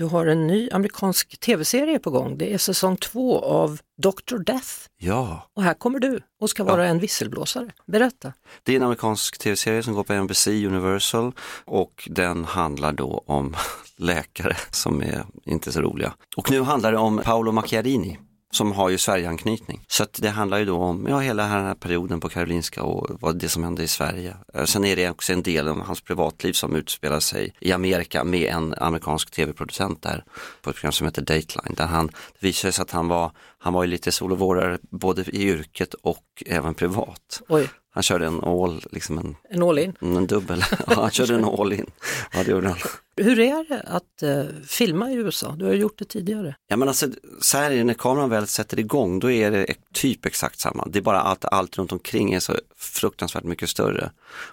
du 0.00 0.06
har 0.06 0.26
en 0.26 0.46
ny 0.46 0.70
amerikansk 0.70 1.40
tv-serie 1.40 1.98
på 1.98 2.10
gång. 2.10 2.38
Det 2.38 2.54
är 2.54 2.58
säsong 2.58 2.96
två 2.96 3.38
av 3.38 3.80
Dr. 4.02 4.38
Death 4.38 4.68
ja, 4.98 5.48
och 5.56 5.62
här 5.62 5.74
kommer 5.74 5.98
du 5.98 6.20
och 6.40 6.50
ska 6.50 6.64
vara 6.64 6.86
en 6.86 6.98
visselblåsare. 6.98 7.70
Berätta. 7.86 8.32
det 8.62 8.72
är 8.72 8.76
en 8.76 8.82
amerikansk 8.82 9.38
tv-serie 9.38 9.82
som 9.82 9.94
går 9.94 10.04
på 10.04 10.12
NBC 10.12 10.46
Universal 10.46 11.32
och 11.64 12.08
den 12.10 12.44
handlar 12.44 12.92
då 12.92 13.24
om 13.26 13.56
läkare 13.96 14.56
som 14.70 15.02
är 15.02 15.24
inte 15.44 15.72
så 15.72 15.80
roliga. 15.80 16.12
Och 16.36 16.50
nu 16.50 16.62
handlar 16.62 16.92
det 16.92 16.98
om 16.98 17.20
Paolo 17.24 17.52
Macchiarini 17.52 18.18
som 18.52 18.72
har 18.72 18.88
ju 18.88 18.98
Sverigeanknytning. 18.98 19.84
Så 19.88 20.02
att 20.02 20.12
det 20.22 20.28
handlar 20.28 20.58
ju 20.58 20.64
då 20.64 20.76
om 20.76 21.06
ja, 21.08 21.18
hela 21.18 21.42
den 21.42 21.52
här 21.52 21.74
perioden 21.74 22.20
på 22.20 22.28
Karolinska 22.28 22.82
och 22.82 23.20
vad 23.20 23.36
det 23.36 23.48
som 23.48 23.64
hände 23.64 23.82
i 23.82 23.88
Sverige. 23.88 24.36
Eh, 24.54 24.64
sen 24.64 24.84
är 24.84 24.96
det 24.96 25.10
också 25.10 25.32
en 25.32 25.42
del 25.42 25.68
av 25.68 25.80
hans 25.80 26.00
privatliv 26.00 26.52
som 26.52 26.76
utspelar 26.76 27.20
sig 27.20 27.54
i 27.60 27.72
Amerika 27.72 28.24
med 28.24 28.52
en 28.54 28.74
amerikansk 28.74 29.30
tv-producent 29.30 30.02
där 30.02 30.24
på 30.62 30.70
ett 30.70 30.76
program 30.76 30.92
som 30.92 31.06
heter 31.06 31.22
Dateline. 31.22 31.74
Där 31.76 31.86
han, 31.86 32.06
det 32.06 32.46
visade 32.46 32.72
sig 32.72 32.82
att 32.82 32.90
han 32.90 33.08
var, 33.08 33.32
han 33.58 33.72
var 33.72 33.84
ju 33.84 33.90
lite 33.90 34.12
sol 34.12 34.32
och 34.32 34.38
vårare 34.38 34.78
både 34.90 35.22
i 35.22 35.42
yrket 35.42 35.94
och 35.94 36.24
även 36.46 36.74
privat. 36.74 37.42
Oj, 37.48 37.68
han 37.92 38.02
körde 38.02 38.26
en 38.26 38.44
all, 38.44 38.84
liksom 38.90 39.18
en, 39.18 39.36
en 39.48 39.62
all 39.62 39.78
in. 39.78 39.96
en 40.00 40.26
dubbel, 40.26 40.64
ja, 40.86 40.94
han 40.94 41.10
körde 41.10 41.34
en 41.34 41.44
all 41.44 41.72
in. 41.72 41.90
Ja, 42.32 42.42
det 42.44 42.50
gjorde 42.50 42.68
han. 42.68 42.78
Hur 43.16 43.40
är 43.40 43.68
det 43.68 43.80
att 43.80 44.22
eh, 44.22 44.44
filma 44.66 45.10
i 45.10 45.14
USA? 45.14 45.54
Du 45.58 45.64
har 45.64 45.72
gjort 45.72 45.98
det 45.98 46.04
tidigare. 46.04 46.56
Ja 46.68 46.76
men 46.76 46.88
alltså, 46.88 47.06
så 47.40 47.58
här 47.58 47.70
är 47.70 47.76
det 47.76 47.84
när 47.84 47.94
kameran 47.94 48.30
väl 48.30 48.46
sätter 48.46 48.78
igång, 48.78 49.18
då 49.18 49.30
är 49.30 49.50
det 49.50 49.74
typ 49.92 50.26
exakt 50.26 50.60
samma. 50.60 50.86
Det 50.90 50.98
är 50.98 51.02
bara 51.02 51.20
att 51.20 51.44
allt 51.44 51.78
runt 51.78 51.92
omkring 51.92 52.32
är 52.32 52.40
så 52.40 52.54
fruktansvärt 52.76 53.44
mycket 53.44 53.68
större 53.68 54.10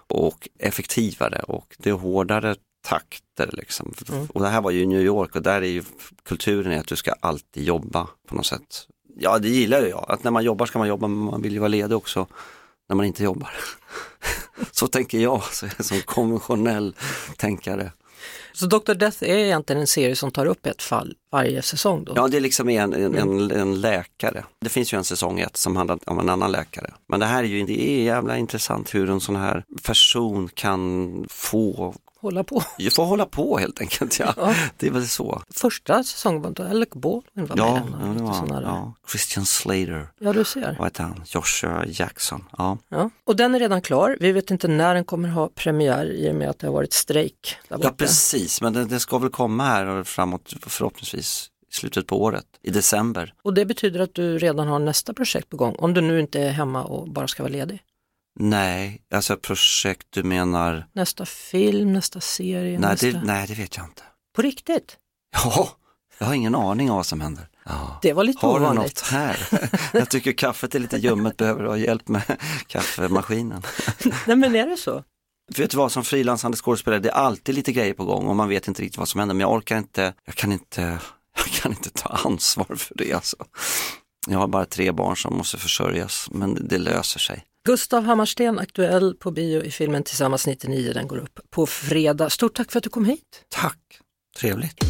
och 0.07 0.49
effektivare 0.59 1.39
och 1.39 1.75
det 1.77 1.89
är 1.89 1.93
hårdare 1.93 2.55
takter 2.87 3.49
liksom. 3.53 3.93
Och 4.33 4.41
det 4.41 4.47
här 4.47 4.61
var 4.61 4.71
ju 4.71 4.81
i 4.81 4.85
New 4.85 5.01
York 5.01 5.35
och 5.35 5.41
där 5.41 5.61
är 5.61 5.67
ju 5.67 5.83
kulturen 6.23 6.71
är 6.71 6.79
att 6.79 6.87
du 6.87 6.95
ska 6.95 7.11
alltid 7.19 7.63
jobba 7.63 8.07
på 8.27 8.35
något 8.35 8.45
sätt. 8.45 8.87
Ja 9.19 9.39
det 9.39 9.49
gillar 9.49 9.81
ju 9.81 9.87
jag, 9.87 10.05
att 10.07 10.23
när 10.23 10.31
man 10.31 10.43
jobbar 10.43 10.65
ska 10.65 10.79
man 10.79 10.87
jobba 10.87 11.07
men 11.07 11.17
man 11.17 11.41
vill 11.41 11.53
ju 11.53 11.59
vara 11.59 11.67
ledig 11.67 11.97
också 11.97 12.27
när 12.87 12.95
man 12.95 13.05
inte 13.05 13.23
jobbar. 13.23 13.51
så 14.71 14.87
tänker 14.87 15.19
jag 15.19 15.43
som 15.79 16.01
konventionell 16.01 16.95
tänkare. 17.37 17.91
Så 18.53 18.65
Dr. 18.65 18.93
Death 18.93 19.23
är 19.23 19.37
egentligen 19.37 19.81
en 19.81 19.87
serie 19.87 20.15
som 20.15 20.31
tar 20.31 20.45
upp 20.45 20.65
ett 20.65 20.81
fall 20.81 21.15
varje 21.31 21.61
säsong 21.61 22.03
då? 22.03 22.13
Ja, 22.15 22.27
det 22.27 22.37
är 22.37 22.41
liksom 22.41 22.69
en, 22.69 22.93
en, 22.93 23.15
en, 23.15 23.51
en 23.51 23.81
läkare. 23.81 24.43
Det 24.61 24.69
finns 24.69 24.93
ju 24.93 24.97
en 24.97 25.03
säsong 25.03 25.39
ett 25.39 25.57
som 25.57 25.75
handlar 25.75 25.99
om 26.05 26.19
en 26.19 26.29
annan 26.29 26.51
läkare. 26.51 26.93
Men 27.07 27.19
det 27.19 27.25
här 27.25 27.43
är 27.43 27.47
ju 27.47 27.63
det 27.63 27.89
är 27.89 28.03
jävla 28.03 28.37
intressant 28.37 28.95
hur 28.95 29.09
en 29.09 29.19
sån 29.19 29.35
här 29.35 29.63
person 29.83 30.49
kan 30.53 31.25
få, 31.29 31.95
Hålla 32.19 32.43
på. 32.43 32.63
få 32.95 33.03
hålla 33.05 33.25
på 33.25 33.57
helt 33.57 33.81
enkelt. 33.81 34.19
Ja. 34.19 34.33
Ja. 34.37 34.55
Det 34.77 34.87
är 34.87 34.91
väl 34.91 35.07
så. 35.07 35.41
Första 35.49 36.03
säsongen 36.03 36.41
var 36.41 36.49
inte 36.49 36.67
Alec 36.69 36.89
Baldwin 36.89 37.45
var 37.45 37.57
Ja, 37.57 37.73
med. 37.73 37.83
ja, 38.01 38.13
det 38.13 38.53
var. 38.53 38.61
Ja. 38.61 38.93
Christian 39.11 39.45
Slater, 39.45 40.07
ja, 40.19 40.33
du 40.33 40.43
ser. 40.45 40.75
vad 40.79 40.87
heter 40.87 41.03
han? 41.03 41.23
Joshua 41.25 41.85
Jackson. 41.87 42.43
Ja. 42.57 42.77
Ja. 42.89 43.09
Och 43.23 43.35
den 43.35 43.55
är 43.55 43.59
redan 43.59 43.81
klar. 43.81 44.17
Vi 44.19 44.31
vet 44.31 44.51
inte 44.51 44.67
när 44.67 44.95
den 44.95 45.03
kommer 45.05 45.29
ha 45.29 45.49
premiär 45.55 46.05
i 46.05 46.31
och 46.31 46.35
med 46.35 46.49
att 46.49 46.59
det 46.59 46.67
har 46.67 46.73
varit 46.73 46.93
strejk 46.93 47.57
där 47.67 47.75
ja, 47.75 47.77
borta. 47.77 47.91
precis, 47.91 48.61
men 48.61 48.73
det, 48.73 48.85
det 48.85 48.99
ska 48.99 49.17
väl 49.17 49.29
komma 49.29 49.63
här 49.63 50.03
framåt 50.03 50.53
förhoppningsvis 50.61 51.49
i 51.71 51.75
slutet 51.75 52.07
på 52.07 52.21
året, 52.23 52.45
i 52.63 52.69
december. 52.69 53.33
Och 53.43 53.53
det 53.53 53.65
betyder 53.65 53.99
att 53.99 54.13
du 54.13 54.37
redan 54.37 54.67
har 54.67 54.79
nästa 54.79 55.13
projekt 55.13 55.49
på 55.49 55.57
gång, 55.57 55.75
om 55.79 55.93
du 55.93 56.01
nu 56.01 56.19
inte 56.19 56.39
är 56.41 56.49
hemma 56.49 56.83
och 56.83 57.09
bara 57.09 57.27
ska 57.27 57.43
vara 57.43 57.53
ledig. 57.53 57.81
Nej, 58.39 59.01
alltså 59.13 59.37
projekt 59.37 60.07
du 60.09 60.23
menar, 60.23 60.85
Nästa 60.93 61.25
film, 61.25 61.93
nästa 61.93 62.21
serie, 62.21 62.79
nej 62.79 62.89
nästa... 62.89 63.07
det, 63.07 63.21
nej 63.23 63.47
det 63.47 63.53
vet 63.53 63.77
jag 63.77 63.85
inte. 63.85 64.03
På 64.35 64.41
riktigt? 64.41 64.97
Ja, 65.33 65.69
jag 66.17 66.27
har 66.27 66.33
ingen 66.33 66.55
aning 66.55 66.89
om 66.89 66.95
vad 66.95 67.05
som 67.05 67.21
händer. 67.21 67.47
Ja. 67.65 67.99
Det 68.01 68.13
var 68.13 68.23
lite 68.23 68.45
Har 68.45 68.59
du 68.59 68.65
ovanligt. 68.65 68.83
något 68.83 69.01
här? 69.11 69.47
Jag 69.93 70.09
tycker 70.09 70.31
kaffet 70.31 70.75
är 70.75 70.79
lite 70.79 70.97
ljummet, 70.97 71.37
behöver 71.37 71.63
du 71.63 71.69
ha 71.69 71.77
hjälp 71.77 72.07
med 72.07 72.23
kaffemaskinen. 72.67 73.61
Nej 74.27 74.35
men 74.35 74.55
är 74.55 74.67
det 74.67 74.77
så? 74.77 75.03
Vet 75.57 75.71
du 75.71 75.77
vad, 75.77 75.91
som 75.91 76.03
frilansande 76.03 76.57
skådespelare, 76.57 76.99
det 76.99 77.09
är 77.09 77.13
alltid 77.13 77.55
lite 77.55 77.71
grejer 77.71 77.93
på 77.93 78.05
gång 78.05 78.27
och 78.27 78.35
man 78.35 78.49
vet 78.49 78.67
inte 78.67 78.81
riktigt 78.81 78.97
vad 78.97 79.07
som 79.07 79.19
händer, 79.19 79.35
men 79.35 79.41
jag 79.41 79.51
orkar 79.51 79.77
inte, 79.77 80.13
jag 80.25 80.35
kan 80.35 80.51
inte, 80.51 80.81
jag 81.35 81.45
kan 81.45 81.71
inte 81.71 81.89
ta 81.89 82.09
ansvar 82.09 82.75
för 82.75 82.95
det 82.95 83.13
alltså. 83.13 83.35
Jag 84.27 84.39
har 84.39 84.47
bara 84.47 84.65
tre 84.65 84.91
barn 84.91 85.17
som 85.17 85.37
måste 85.37 85.57
försörjas, 85.57 86.27
men 86.31 86.67
det 86.67 86.77
löser 86.77 87.19
sig. 87.19 87.43
Gustav 87.67 88.03
Hammarsten, 88.03 88.59
aktuell 88.59 89.15
på 89.15 89.31
bio 89.31 89.63
i 89.63 89.71
filmen 89.71 90.03
Tillsammans 90.03 90.47
99, 90.47 90.93
den 90.93 91.07
går 91.07 91.17
upp 91.17 91.39
på 91.49 91.65
fredag. 91.65 92.29
Stort 92.29 92.55
tack 92.55 92.71
för 92.71 92.79
att 92.79 92.83
du 92.83 92.89
kom 92.89 93.05
hit. 93.05 93.45
Tack, 93.49 93.79
trevligt. 94.39 94.85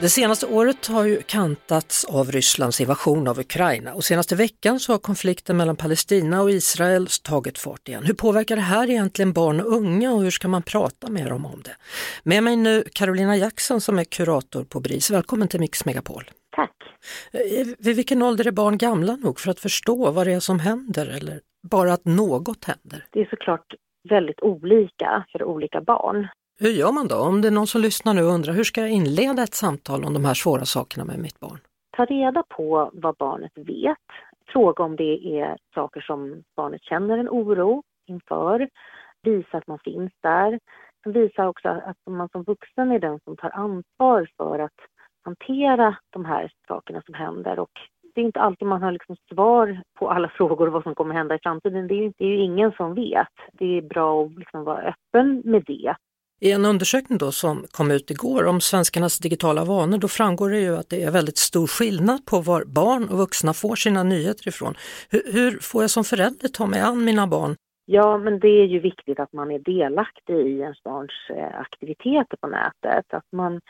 Det 0.00 0.10
senaste 0.10 0.46
året 0.46 0.86
har 0.86 1.04
ju 1.04 1.22
kantats 1.22 2.04
av 2.04 2.32
Rysslands 2.32 2.80
invasion 2.80 3.28
av 3.28 3.38
Ukraina 3.38 3.94
och 3.94 4.04
senaste 4.04 4.36
veckan 4.36 4.80
så 4.80 4.92
har 4.92 4.98
konflikten 4.98 5.56
mellan 5.56 5.76
Palestina 5.76 6.42
och 6.42 6.50
Israel 6.50 7.06
tagit 7.22 7.58
fart 7.58 7.88
igen. 7.88 8.04
Hur 8.04 8.14
påverkar 8.14 8.56
det 8.56 8.62
här 8.62 8.90
egentligen 8.90 9.32
barn 9.32 9.60
och 9.60 9.72
unga 9.72 10.12
och 10.12 10.22
hur 10.22 10.30
ska 10.30 10.48
man 10.48 10.62
prata 10.62 11.10
med 11.10 11.26
dem 11.26 11.46
om 11.46 11.62
det? 11.64 11.76
Med 12.22 12.42
mig 12.42 12.56
nu 12.56 12.84
Carolina 12.92 13.36
Jackson 13.36 13.80
som 13.80 13.98
är 13.98 14.04
kurator 14.04 14.64
på 14.64 14.80
BRIS. 14.80 15.10
Välkommen 15.10 15.48
till 15.48 15.60
Mix 15.60 15.84
Megapol. 15.84 16.30
Eh, 17.32 17.66
Vid 17.78 17.96
vilken 17.96 18.22
ålder 18.22 18.46
är 18.46 18.52
barn 18.52 18.78
gamla 18.78 19.16
nog 19.16 19.40
för 19.40 19.50
att 19.50 19.60
förstå 19.60 20.10
vad 20.10 20.26
det 20.26 20.32
är 20.32 20.40
som 20.40 20.58
händer 20.60 21.06
eller 21.06 21.40
bara 21.70 21.92
att 21.92 22.04
något 22.04 22.64
händer? 22.64 23.04
Det 23.10 23.20
är 23.20 23.26
såklart 23.30 23.74
väldigt 24.08 24.42
olika 24.42 25.24
för 25.32 25.44
olika 25.44 25.80
barn. 25.80 26.28
Hur 26.60 26.70
gör 26.70 26.92
man 26.92 27.08
då? 27.08 27.16
Om 27.16 27.40
det 27.40 27.48
är 27.48 27.52
någon 27.52 27.66
som 27.66 27.80
lyssnar 27.80 28.14
nu 28.14 28.22
och 28.22 28.32
undrar 28.32 28.52
hur 28.52 28.64
ska 28.64 28.80
jag 28.80 28.90
inleda 28.90 29.42
ett 29.42 29.54
samtal 29.54 30.04
om 30.04 30.14
de 30.14 30.24
här 30.24 30.34
svåra 30.34 30.64
sakerna 30.64 31.04
med 31.04 31.18
mitt 31.18 31.40
barn? 31.40 31.58
Ta 31.96 32.04
reda 32.04 32.42
på 32.42 32.90
vad 32.92 33.16
barnet 33.16 33.52
vet. 33.54 33.98
Fråga 34.52 34.84
om 34.84 34.96
det 34.96 35.40
är 35.40 35.56
saker 35.74 36.00
som 36.00 36.42
barnet 36.56 36.82
känner 36.82 37.18
en 37.18 37.28
oro 37.28 37.82
inför. 38.06 38.68
Visa 39.22 39.56
att 39.58 39.66
man 39.66 39.78
finns 39.78 40.12
där. 40.22 40.58
Visa 41.04 41.48
också 41.48 41.68
att 41.68 41.96
man 42.10 42.28
som 42.28 42.42
vuxen 42.42 42.92
är 42.92 42.98
den 42.98 43.20
som 43.24 43.36
tar 43.36 43.50
ansvar 43.50 44.30
för 44.36 44.58
att 44.58 44.80
hantera 45.22 45.96
de 46.10 46.24
här 46.24 46.52
sakerna 46.68 47.02
som 47.06 47.14
händer 47.14 47.58
och 47.58 47.70
det 48.14 48.20
är 48.20 48.24
inte 48.24 48.40
alltid 48.40 48.68
man 48.68 48.82
har 48.82 48.92
liksom 48.92 49.16
svar 49.32 49.82
på 49.98 50.10
alla 50.10 50.28
frågor 50.36 50.66
och 50.66 50.72
vad 50.72 50.82
som 50.82 50.94
kommer 50.94 51.14
hända 51.14 51.34
i 51.34 51.38
framtiden. 51.42 51.88
Det 51.88 51.94
är, 51.94 52.02
ju, 52.02 52.12
det 52.18 52.24
är 52.24 52.28
ju 52.28 52.44
ingen 52.44 52.72
som 52.72 52.94
vet. 52.94 53.28
Det 53.52 53.78
är 53.78 53.82
bra 53.82 54.24
att 54.24 54.38
liksom 54.38 54.64
vara 54.64 54.82
öppen 54.82 55.42
med 55.44 55.64
det. 55.66 55.94
I 56.42 56.52
en 56.52 56.64
undersökning 56.64 57.18
då 57.18 57.32
som 57.32 57.64
kom 57.70 57.90
ut 57.90 58.10
igår 58.10 58.46
om 58.46 58.60
svenskarnas 58.60 59.18
digitala 59.18 59.64
vanor, 59.64 59.98
då 59.98 60.08
framgår 60.08 60.50
det 60.50 60.60
ju 60.60 60.76
att 60.76 60.90
det 60.90 61.02
är 61.02 61.10
väldigt 61.10 61.38
stor 61.38 61.66
skillnad 61.66 62.26
på 62.26 62.40
var 62.40 62.64
barn 62.64 63.08
och 63.08 63.18
vuxna 63.18 63.54
får 63.54 63.76
sina 63.76 64.02
nyheter 64.02 64.48
ifrån. 64.48 64.74
Hur, 65.10 65.32
hur 65.32 65.58
får 65.62 65.82
jag 65.82 65.90
som 65.90 66.04
förälder 66.04 66.48
ta 66.48 66.66
mig 66.66 66.80
an 66.80 67.04
mina 67.04 67.26
barn 67.26 67.56
Ja, 67.92 68.18
men 68.18 68.40
det 68.40 68.48
är 68.48 68.66
ju 68.66 68.80
viktigt 68.80 69.20
att 69.20 69.32
man 69.32 69.50
är 69.50 69.58
delaktig 69.58 70.34
i 70.34 70.58
ens 70.60 70.82
barns 70.82 71.30
eh, 71.30 71.60
aktiviteter 71.60 72.36
på 72.40 72.46
nätet. 72.46 73.14
Att 73.14 73.32
man 73.32 73.60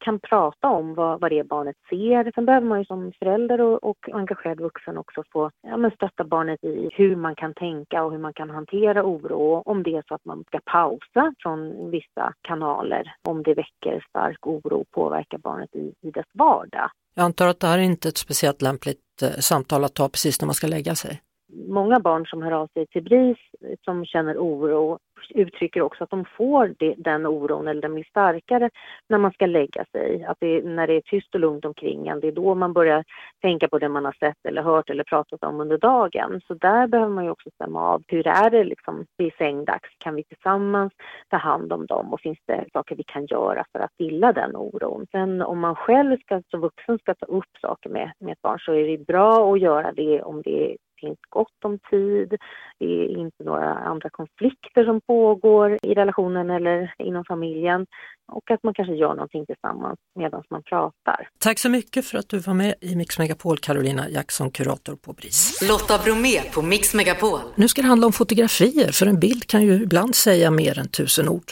kan 0.00 0.20
prata 0.20 0.68
om 0.68 0.94
vad, 0.94 1.20
vad 1.20 1.30
det 1.30 1.48
barnet 1.48 1.76
ser. 1.88 2.32
Sen 2.34 2.46
behöver 2.46 2.66
man 2.66 2.78
ju 2.78 2.84
som 2.84 3.12
förälder 3.18 3.60
och, 3.60 3.84
och 3.84 4.08
engagerad 4.12 4.60
vuxen 4.60 4.98
också 4.98 5.22
få 5.32 5.50
ja, 5.62 5.76
men 5.76 5.90
stötta 5.90 6.24
barnet 6.24 6.64
i 6.64 6.90
hur 6.92 7.16
man 7.16 7.34
kan 7.34 7.54
tänka 7.54 8.04
och 8.04 8.12
hur 8.12 8.18
man 8.18 8.32
kan 8.32 8.50
hantera 8.50 9.04
oro. 9.04 9.62
Om 9.64 9.82
det 9.82 9.96
är 9.96 10.04
så 10.08 10.14
att 10.14 10.24
man 10.24 10.44
ska 10.46 10.60
pausa 10.64 11.34
från 11.42 11.90
vissa 11.90 12.32
kanaler, 12.40 13.14
om 13.28 13.42
det 13.42 13.54
väcker 13.54 14.04
stark 14.08 14.46
oro 14.46 14.80
och 14.80 14.90
påverkar 14.90 15.38
barnet 15.38 15.74
i, 15.74 15.94
i 16.00 16.10
dess 16.10 16.26
vardag. 16.32 16.90
Jag 17.14 17.24
antar 17.24 17.48
att 17.48 17.60
det 17.60 17.66
här 17.66 17.78
är 17.78 17.82
inte 17.82 18.08
ett 18.08 18.16
speciellt 18.16 18.62
lämpligt 18.62 19.22
eh, 19.22 19.28
samtal 19.28 19.84
att 19.84 19.94
ta 19.94 20.08
precis 20.08 20.40
när 20.40 20.46
man 20.46 20.54
ska 20.54 20.66
lägga 20.66 20.94
sig? 20.94 21.20
Många 21.52 22.00
barn 22.00 22.26
som 22.26 22.42
hör 22.42 22.52
av 22.52 22.66
sig 22.66 22.86
till 22.86 23.02
BRIS 23.02 23.38
som 23.84 24.04
känner 24.04 24.36
oro 24.38 24.98
uttrycker 25.30 25.82
också 25.82 26.04
att 26.04 26.10
de 26.10 26.24
får 26.24 26.74
det, 26.78 26.94
den 26.98 27.26
oron 27.26 27.68
eller 27.68 27.82
den 27.82 27.94
blir 27.94 28.04
starkare 28.04 28.70
när 29.08 29.18
man 29.18 29.32
ska 29.32 29.46
lägga 29.46 29.84
sig. 29.92 30.24
Att 30.24 30.36
det, 30.40 30.64
när 30.64 30.86
det 30.86 30.94
är 30.94 31.00
tyst 31.00 31.34
och 31.34 31.40
lugnt 31.40 31.64
omkring 31.64 32.08
en, 32.08 32.20
det 32.20 32.28
är 32.28 32.32
då 32.32 32.54
man 32.54 32.72
börjar 32.72 33.04
tänka 33.40 33.68
på 33.68 33.78
det 33.78 33.88
man 33.88 34.04
har 34.04 34.12
sett 34.12 34.46
eller 34.48 34.62
hört 34.62 34.90
eller 34.90 35.04
pratat 35.04 35.44
om 35.44 35.60
under 35.60 35.78
dagen. 35.78 36.40
Så 36.46 36.54
där 36.54 36.86
behöver 36.86 37.14
man 37.14 37.24
ju 37.24 37.30
också 37.30 37.50
stämma 37.54 37.88
av. 37.88 38.02
Hur 38.06 38.26
är 38.26 38.50
det 38.50 38.64
liksom 38.64 39.06
vid 39.16 39.32
sängdags? 39.38 39.88
Kan 39.98 40.14
vi 40.14 40.24
tillsammans 40.24 40.92
ta 41.28 41.36
hand 41.36 41.72
om 41.72 41.86
dem 41.86 42.12
och 42.12 42.20
finns 42.20 42.38
det 42.46 42.64
saker 42.72 42.96
vi 42.96 43.04
kan 43.04 43.26
göra 43.26 43.64
för 43.72 43.78
att 43.78 43.92
stilla 43.92 44.32
den 44.32 44.56
oron? 44.56 45.06
Sen 45.10 45.42
om 45.42 45.58
man 45.58 45.74
själv 45.74 46.18
ska, 46.18 46.42
som 46.50 46.60
vuxen 46.60 46.98
ska 46.98 47.14
ta 47.14 47.26
upp 47.26 47.56
saker 47.60 47.90
med, 47.90 48.12
med 48.18 48.32
ett 48.32 48.42
barn 48.42 48.58
så 48.58 48.72
är 48.72 48.86
det 48.86 49.06
bra 49.06 49.52
att 49.52 49.60
göra 49.60 49.92
det 49.92 50.22
om 50.22 50.42
det 50.42 50.76
finns 51.00 51.18
gott 51.28 51.64
om 51.64 51.78
tid, 51.90 52.36
det 52.78 52.84
är 52.84 53.18
inte 53.18 53.44
några 53.44 53.74
andra 53.74 54.10
konflikter 54.10 54.84
som 54.84 55.00
pågår 55.00 55.78
i 55.82 55.94
relationen 55.94 56.50
eller 56.50 56.94
inom 56.98 57.24
familjen 57.24 57.86
och 58.32 58.50
att 58.50 58.62
man 58.62 58.74
kanske 58.74 58.94
gör 58.94 59.14
någonting 59.14 59.46
tillsammans 59.46 59.98
medan 60.14 60.42
man 60.50 60.62
pratar. 60.62 61.28
Tack 61.38 61.58
så 61.58 61.68
mycket 61.70 62.04
för 62.04 62.18
att 62.18 62.28
du 62.28 62.38
var 62.38 62.54
med 62.54 62.74
i 62.80 62.96
Mix 62.96 63.18
Megapol, 63.18 63.58
Carolina 63.58 64.08
Jackson, 64.08 64.50
kurator 64.50 64.96
på 64.96 65.12
BRIS. 65.12 65.68
Lotta 65.68 66.04
Bromé 66.04 66.42
på 66.54 66.62
Mix 66.62 66.94
Megapol. 66.94 67.40
Nu 67.54 67.68
ska 67.68 67.82
det 67.82 67.88
handla 67.88 68.06
om 68.06 68.12
fotografier, 68.12 68.92
för 68.92 69.06
en 69.06 69.20
bild 69.20 69.46
kan 69.46 69.62
ju 69.62 69.82
ibland 69.82 70.14
säga 70.14 70.50
mer 70.50 70.78
än 70.78 70.88
tusen 70.88 71.28
ord. 71.28 71.50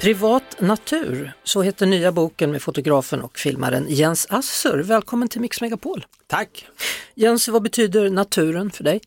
Privat 0.00 0.60
natur, 0.60 1.32
så 1.44 1.62
heter 1.62 1.86
nya 1.86 2.12
boken 2.12 2.50
med 2.50 2.62
fotografen 2.62 3.22
och 3.22 3.38
filmaren 3.38 3.86
Jens 3.88 4.26
Assur. 4.30 4.82
Välkommen 4.82 5.28
till 5.28 5.40
Mix 5.40 5.60
Megapol. 5.60 6.06
Tack! 6.26 6.66
Jens, 7.14 7.48
vad 7.48 7.62
betyder 7.62 8.10
naturen 8.10 8.70
för 8.70 8.84
dig? 8.84 9.00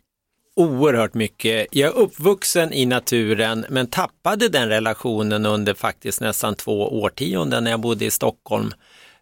Oerhört 0.55 1.13
mycket. 1.13 1.67
Jag 1.71 1.89
är 1.89 1.97
uppvuxen 1.97 2.73
i 2.73 2.85
naturen 2.85 3.65
men 3.69 3.87
tappade 3.87 4.49
den 4.49 4.69
relationen 4.69 5.45
under 5.45 5.73
faktiskt 5.73 6.21
nästan 6.21 6.55
två 6.55 7.01
årtionden 7.01 7.63
när 7.63 7.71
jag 7.71 7.79
bodde 7.79 8.05
i 8.05 8.11
Stockholm. 8.11 8.71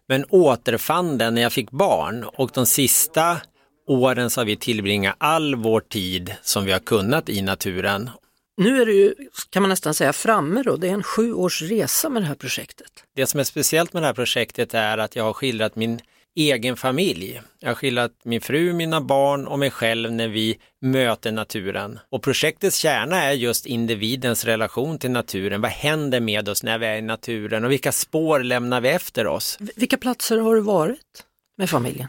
Men 0.08 0.24
återfann 0.28 1.18
den 1.18 1.34
när 1.34 1.42
jag 1.42 1.52
fick 1.52 1.70
barn 1.70 2.24
och 2.24 2.50
de 2.54 2.66
sista 2.66 3.40
åren 3.88 4.30
så 4.30 4.40
har 4.40 4.46
vi 4.46 4.56
tillbringat 4.56 5.16
all 5.18 5.54
vår 5.54 5.80
tid 5.80 6.34
som 6.42 6.64
vi 6.64 6.72
har 6.72 6.78
kunnat 6.78 7.28
i 7.28 7.42
naturen 7.42 8.10
nu 8.56 8.82
är 8.82 8.86
det 8.86 8.92
ju, 8.92 9.14
kan 9.50 9.62
man 9.62 9.68
nästan 9.68 9.94
säga, 9.94 10.12
framme 10.12 10.62
då. 10.62 10.76
Det 10.76 10.88
är 10.88 10.92
en 10.92 11.02
sju 11.02 11.32
års 11.32 11.62
resa 11.62 12.08
med 12.08 12.22
det 12.22 12.26
här 12.26 12.34
projektet. 12.34 13.04
Det 13.16 13.26
som 13.26 13.40
är 13.40 13.44
speciellt 13.44 13.92
med 13.92 14.02
det 14.02 14.06
här 14.06 14.14
projektet 14.14 14.74
är 14.74 14.98
att 14.98 15.16
jag 15.16 15.24
har 15.24 15.32
skildrat 15.32 15.76
min 15.76 16.00
egen 16.34 16.76
familj. 16.76 17.42
Jag 17.60 17.68
har 17.68 17.74
skildrat 17.74 18.12
min 18.24 18.40
fru, 18.40 18.72
mina 18.72 19.00
barn 19.00 19.46
och 19.46 19.58
mig 19.58 19.70
själv 19.70 20.12
när 20.12 20.28
vi 20.28 20.58
möter 20.80 21.32
naturen. 21.32 21.98
Och 22.10 22.22
projektets 22.22 22.76
kärna 22.76 23.22
är 23.22 23.32
just 23.32 23.66
individens 23.66 24.44
relation 24.44 24.98
till 24.98 25.10
naturen. 25.10 25.60
Vad 25.60 25.70
händer 25.70 26.20
med 26.20 26.48
oss 26.48 26.62
när 26.62 26.78
vi 26.78 26.86
är 26.86 26.96
i 26.96 27.02
naturen 27.02 27.64
och 27.64 27.70
vilka 27.70 27.92
spår 27.92 28.40
lämnar 28.40 28.80
vi 28.80 28.88
efter 28.88 29.26
oss? 29.26 29.58
Vilka 29.76 29.96
platser 29.96 30.38
har 30.38 30.54
du 30.54 30.60
varit 30.60 31.24
med 31.58 31.70
familjen? 31.70 32.08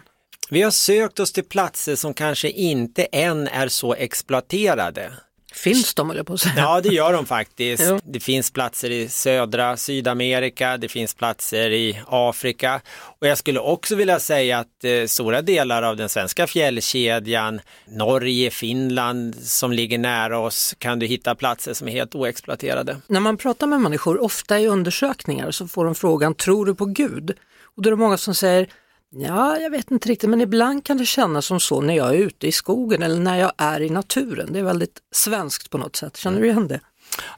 Vi 0.49 0.61
har 0.61 0.71
sökt 0.71 1.19
oss 1.19 1.31
till 1.31 1.43
platser 1.43 1.95
som 1.95 2.13
kanske 2.13 2.49
inte 2.49 3.03
än 3.03 3.47
är 3.47 3.67
så 3.67 3.93
exploaterade. 3.93 5.13
Finns 5.53 5.93
de, 5.93 6.11
eller 6.11 6.23
på 6.23 6.33
att 6.33 6.39
säga. 6.39 6.53
Ja, 6.57 6.81
det 6.81 6.89
gör 6.89 7.13
de 7.13 7.25
faktiskt. 7.25 7.83
Jo. 7.89 7.99
Det 8.03 8.19
finns 8.19 8.51
platser 8.51 8.89
i 8.89 9.09
södra 9.09 9.77
Sydamerika, 9.77 10.77
det 10.77 10.87
finns 10.87 11.13
platser 11.13 11.69
i 11.71 11.99
Afrika 12.07 12.81
och 13.19 13.27
jag 13.27 13.37
skulle 13.37 13.59
också 13.59 13.95
vilja 13.95 14.19
säga 14.19 14.59
att 14.59 14.83
eh, 14.83 15.05
stora 15.07 15.41
delar 15.41 15.83
av 15.83 15.97
den 15.97 16.09
svenska 16.09 16.47
fjällkedjan, 16.47 17.61
Norge, 17.87 18.49
Finland 18.51 19.35
som 19.35 19.71
ligger 19.71 19.97
nära 19.97 20.39
oss, 20.39 20.75
kan 20.77 20.99
du 20.99 21.05
hitta 21.05 21.35
platser 21.35 21.73
som 21.73 21.87
är 21.87 21.91
helt 21.91 22.15
oexploaterade. 22.15 22.97
När 23.07 23.19
man 23.19 23.37
pratar 23.37 23.67
med 23.67 23.81
människor, 23.81 24.23
ofta 24.23 24.59
i 24.59 24.67
undersökningar, 24.67 25.51
så 25.51 25.67
får 25.67 25.85
de 25.85 25.95
frågan, 25.95 26.35
tror 26.35 26.65
du 26.65 26.75
på 26.75 26.85
Gud? 26.85 27.31
Och 27.75 27.81
då 27.83 27.89
är 27.89 27.91
det 27.91 27.97
många 27.97 28.17
som 28.17 28.35
säger, 28.35 28.67
Ja, 29.15 29.59
jag 29.59 29.69
vet 29.69 29.91
inte 29.91 30.09
riktigt, 30.09 30.29
men 30.29 30.41
ibland 30.41 30.85
kan 30.85 30.97
det 30.97 31.05
kännas 31.05 31.45
som 31.45 31.59
så 31.59 31.81
när 31.81 31.93
jag 31.93 32.09
är 32.09 32.17
ute 32.17 32.47
i 32.47 32.51
skogen 32.51 33.03
eller 33.03 33.19
när 33.19 33.39
jag 33.39 33.51
är 33.57 33.81
i 33.81 33.89
naturen. 33.89 34.53
Det 34.53 34.59
är 34.59 34.63
väldigt 34.63 34.99
svenskt 35.11 35.69
på 35.69 35.77
något 35.77 35.95
sätt. 35.95 36.17
Känner 36.17 36.39
du 36.39 36.45
igen 36.47 36.67
det? 36.67 36.79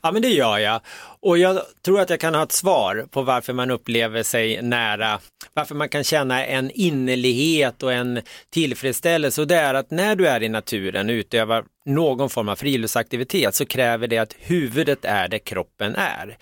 Ja, 0.02 0.12
men 0.12 0.22
det 0.22 0.28
gör 0.28 0.58
jag. 0.58 0.82
Och 1.20 1.38
jag 1.38 1.62
tror 1.86 2.00
att 2.00 2.10
jag 2.10 2.20
kan 2.20 2.36
ha 2.36 2.44
ett 2.44 2.52
svar 2.52 3.06
på 3.12 3.22
varför 3.22 3.54
man 3.54 3.72
upplever 3.72 4.24
sig 4.24 4.62
nära, 4.62 5.20
varför 5.54 5.76
man 5.76 5.90
kan 5.90 6.04
känna 6.04 6.46
en 6.46 6.72
innerlighet 6.72 7.84
och 7.84 7.94
en 7.94 8.22
tillfredsställelse. 8.50 9.42
Och 9.42 9.48
det 9.48 9.56
är 9.56 9.74
att 9.74 9.92
när 9.92 10.16
du 10.16 10.28
är 10.28 10.44
i 10.44 10.50
naturen 10.50 11.10
och 11.10 11.14
utövar 11.14 11.66
någon 11.86 12.30
form 12.30 12.50
av 12.50 12.56
friluftsaktivitet 12.56 13.56
så 13.56 13.66
kräver 13.66 14.08
det 14.08 14.18
att 14.18 14.36
huvudet 14.40 15.06
är 15.06 15.28
det 15.28 15.40
kroppen 15.40 15.96
är 15.96 16.38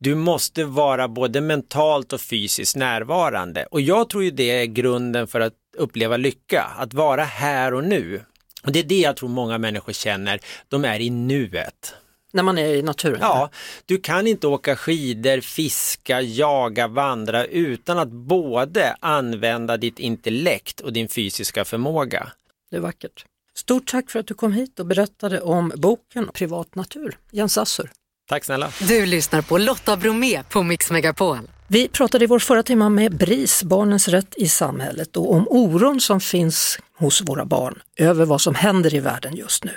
du 0.00 0.14
måste 0.14 0.64
vara 0.64 1.08
både 1.08 1.40
mentalt 1.40 2.12
och 2.12 2.20
fysiskt 2.20 2.76
närvarande. 2.76 3.66
Och 3.70 3.80
jag 3.80 4.08
tror 4.08 4.24
ju 4.24 4.30
det 4.30 4.50
är 4.62 4.64
grunden 4.64 5.26
för 5.26 5.40
att 5.40 5.54
uppleva 5.76 6.16
lycka, 6.16 6.62
att 6.78 6.94
vara 6.94 7.24
här 7.24 7.74
och 7.74 7.84
nu. 7.84 8.24
Och 8.62 8.72
det 8.72 8.78
är 8.78 8.84
det 8.84 9.00
jag 9.00 9.16
tror 9.16 9.28
många 9.28 9.58
människor 9.58 9.92
känner, 9.92 10.40
de 10.68 10.84
är 10.84 11.00
i 11.00 11.10
nuet. 11.10 11.94
När 12.32 12.42
man 12.42 12.58
är 12.58 12.74
i 12.74 12.82
naturen? 12.82 13.18
Ja, 13.20 13.50
du 13.86 14.00
kan 14.00 14.26
inte 14.26 14.46
åka 14.46 14.76
skidor, 14.76 15.40
fiska, 15.40 16.20
jaga, 16.20 16.88
vandra 16.88 17.44
utan 17.44 17.98
att 17.98 18.08
både 18.08 18.96
använda 19.00 19.76
ditt 19.76 19.98
intellekt 19.98 20.80
och 20.80 20.92
din 20.92 21.08
fysiska 21.08 21.64
förmåga. 21.64 22.32
Det 22.70 22.76
är 22.76 22.80
vackert. 22.80 23.24
Stort 23.54 23.86
tack 23.90 24.10
för 24.10 24.18
att 24.18 24.26
du 24.26 24.34
kom 24.34 24.52
hit 24.52 24.80
och 24.80 24.86
berättade 24.86 25.40
om 25.40 25.72
boken 25.76 26.28
Privat 26.34 26.74
natur. 26.74 27.18
Jens 27.30 27.58
Assur. 27.58 27.90
Tack 28.30 28.44
snälla. 28.44 28.72
Du 28.88 29.06
lyssnar 29.06 29.42
på 29.42 29.58
Lotta 29.58 29.96
Bromé 29.96 30.42
på 30.42 30.62
Mix 30.62 30.90
Megapol. 30.90 31.38
Vi 31.68 31.88
pratade 31.88 32.24
i 32.24 32.26
vår 32.26 32.38
förra 32.38 32.62
timme 32.62 32.88
med 32.88 33.16
BRIS, 33.16 33.64
Barnens 33.64 34.08
rätt 34.08 34.34
i 34.36 34.48
samhället, 34.48 35.16
och 35.16 35.32
om 35.32 35.48
oron 35.48 36.00
som 36.00 36.20
finns 36.20 36.78
hos 36.98 37.22
våra 37.22 37.44
barn 37.44 37.82
över 37.96 38.24
vad 38.24 38.40
som 38.40 38.54
händer 38.54 38.94
i 38.94 39.00
världen 39.00 39.36
just 39.36 39.64
nu. 39.64 39.70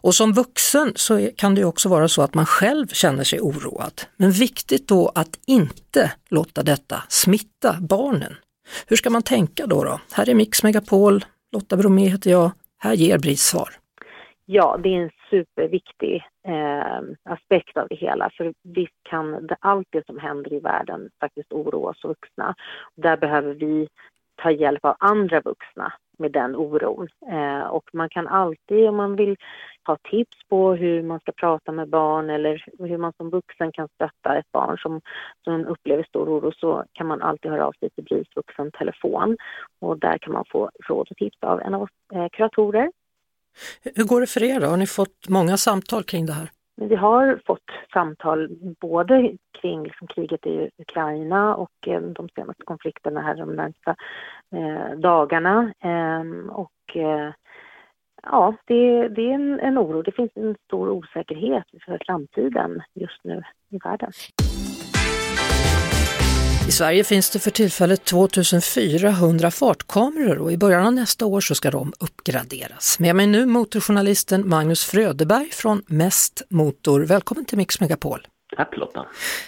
Och 0.00 0.14
som 0.14 0.32
vuxen 0.32 0.92
så 0.96 1.30
kan 1.36 1.54
det 1.54 1.64
också 1.64 1.88
vara 1.88 2.08
så 2.08 2.22
att 2.22 2.34
man 2.34 2.46
själv 2.46 2.86
känner 2.88 3.24
sig 3.24 3.40
oroad. 3.40 4.02
Men 4.16 4.30
viktigt 4.30 4.88
då 4.88 5.12
att 5.14 5.38
inte 5.46 6.12
låta 6.30 6.62
detta 6.62 7.02
smitta 7.08 7.76
barnen. 7.80 8.34
Hur 8.86 8.96
ska 8.96 9.10
man 9.10 9.22
tänka 9.22 9.66
då? 9.66 9.84
då? 9.84 10.00
Här 10.12 10.28
är 10.28 10.34
Mix 10.34 10.62
Megapol, 10.62 11.24
Lotta 11.52 11.76
Bromé 11.76 12.08
heter 12.08 12.30
jag. 12.30 12.50
Här 12.78 12.94
ger 12.94 13.18
BRIS 13.18 13.44
svar. 13.44 13.81
Ja, 14.54 14.76
det 14.82 14.88
är 14.88 15.02
en 15.02 15.10
superviktig 15.30 16.24
eh, 16.48 17.00
aspekt 17.22 17.76
av 17.76 17.88
det 17.88 17.94
hela. 17.94 18.30
För 18.36 18.54
visst 18.62 19.02
kan 19.02 19.46
det, 19.46 19.56
allt 19.60 19.88
det 19.90 20.06
som 20.06 20.18
händer 20.18 20.52
i 20.52 20.60
världen 20.60 21.10
faktiskt 21.20 21.52
oroa 21.52 21.90
oss 21.90 22.04
vuxna. 22.04 22.54
Där 22.94 23.16
behöver 23.16 23.54
vi 23.54 23.88
ta 24.42 24.50
hjälp 24.50 24.84
av 24.84 24.96
andra 24.98 25.40
vuxna 25.40 25.92
med 26.18 26.32
den 26.32 26.56
oron. 26.56 27.08
Eh, 27.30 27.66
och 27.66 27.90
man 27.92 28.08
kan 28.08 28.28
alltid, 28.28 28.88
om 28.88 28.96
man 28.96 29.16
vill 29.16 29.36
ha 29.86 29.96
tips 30.10 30.36
på 30.48 30.74
hur 30.74 31.02
man 31.02 31.20
ska 31.20 31.32
prata 31.32 31.72
med 31.72 31.88
barn 31.88 32.30
eller 32.30 32.64
hur 32.78 32.98
man 32.98 33.12
som 33.16 33.30
vuxen 33.30 33.72
kan 33.72 33.88
stötta 33.88 34.38
ett 34.38 34.52
barn 34.52 34.78
som, 34.78 35.00
som 35.44 35.66
upplever 35.66 36.02
stor 36.02 36.28
oro 36.28 36.52
så 36.52 36.84
kan 36.92 37.06
man 37.06 37.22
alltid 37.22 37.50
höra 37.50 37.66
av 37.66 37.72
sig 37.72 37.90
till 37.90 38.04
BRIS 38.04 38.28
vuxentelefon 38.36 39.36
och 39.80 39.98
där 39.98 40.18
kan 40.18 40.32
man 40.32 40.44
få 40.52 40.70
råd 40.88 41.08
och 41.10 41.16
tips 41.16 41.38
av 41.40 41.60
en 41.60 41.74
av 41.74 41.82
oss 41.82 41.90
eh, 42.14 42.28
kuratorer. 42.32 42.90
Hur 43.94 44.04
går 44.04 44.20
det 44.20 44.26
för 44.26 44.42
er 44.42 44.60
då? 44.60 44.66
Har 44.66 44.76
ni 44.76 44.86
fått 44.86 45.28
många 45.28 45.56
samtal 45.56 46.04
kring 46.04 46.26
det 46.26 46.32
här? 46.32 46.50
Vi 46.76 46.96
har 46.96 47.40
fått 47.46 47.70
samtal 47.92 48.48
både 48.80 49.36
kring 49.60 49.82
liksom 49.84 50.06
kriget 50.06 50.46
i 50.46 50.70
Ukraina 50.78 51.56
och 51.56 51.88
eh, 51.88 52.00
de 52.00 52.28
senaste 52.28 52.62
konflikterna 52.64 53.20
här 53.20 53.34
de 53.34 53.56
närmsta 53.56 53.96
eh, 54.54 54.98
dagarna. 54.98 55.72
Eh, 55.80 56.50
och 56.50 56.96
eh, 56.96 57.32
ja, 58.22 58.54
det, 58.64 59.08
det 59.08 59.22
är 59.22 59.34
en, 59.34 59.60
en, 59.60 59.78
oro. 59.78 60.02
Det 60.02 60.12
finns 60.12 60.30
en 60.34 60.56
stor 60.64 60.90
osäkerhet 60.90 61.64
för 61.84 61.98
framtiden 62.06 62.82
just 62.94 63.24
nu 63.24 63.42
i 63.70 63.78
världen. 63.84 64.12
I 66.68 66.70
Sverige 66.70 67.04
finns 67.04 67.30
det 67.30 67.38
för 67.38 67.50
tillfället 67.50 68.04
2400 68.04 69.50
fartkameror 69.50 70.38
och 70.38 70.52
i 70.52 70.58
början 70.58 70.86
av 70.86 70.92
nästa 70.92 71.26
år 71.26 71.40
så 71.40 71.54
ska 71.54 71.70
de 71.70 71.92
uppgraderas. 72.00 72.98
Med 73.00 73.16
mig 73.16 73.26
nu 73.26 73.46
motorjournalisten 73.46 74.48
Magnus 74.48 74.84
Fröderberg 74.84 75.50
från 75.50 75.82
Mest 75.86 76.42
Motor. 76.50 77.00
Välkommen 77.00 77.44
till 77.44 77.58
Mix 77.58 77.80
Megapol. 77.80 78.26
Tack 78.56 78.76
Lotta. 78.76 79.06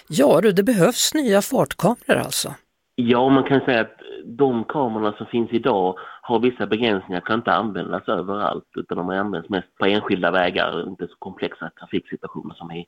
Ja 0.09 0.41
du, 0.41 0.53
det 0.53 0.63
behövs 0.63 1.15
nya 1.15 1.43
fartkameror 1.43 2.19
alltså? 2.25 2.55
Ja, 2.95 3.29
man 3.29 3.45
kan 3.45 3.61
säga 3.61 3.81
att 3.81 3.99
de 4.25 4.65
kamerorna 4.65 5.13
som 5.13 5.27
finns 5.27 5.51
idag 5.53 5.99
har 6.23 6.39
vissa 6.39 6.67
begränsningar, 6.67 7.21
kan 7.21 7.39
inte 7.39 7.53
användas 7.53 8.09
överallt 8.09 8.69
utan 8.77 8.99
de 8.99 9.11
används 9.11 9.49
mest 9.49 9.79
på 9.79 9.87
enskilda 9.87 10.31
vägar, 10.31 10.89
inte 10.89 11.07
så 11.07 11.15
komplexa 11.19 11.71
trafiksituationer 11.81 12.55
som 12.55 12.71
i 12.73 12.87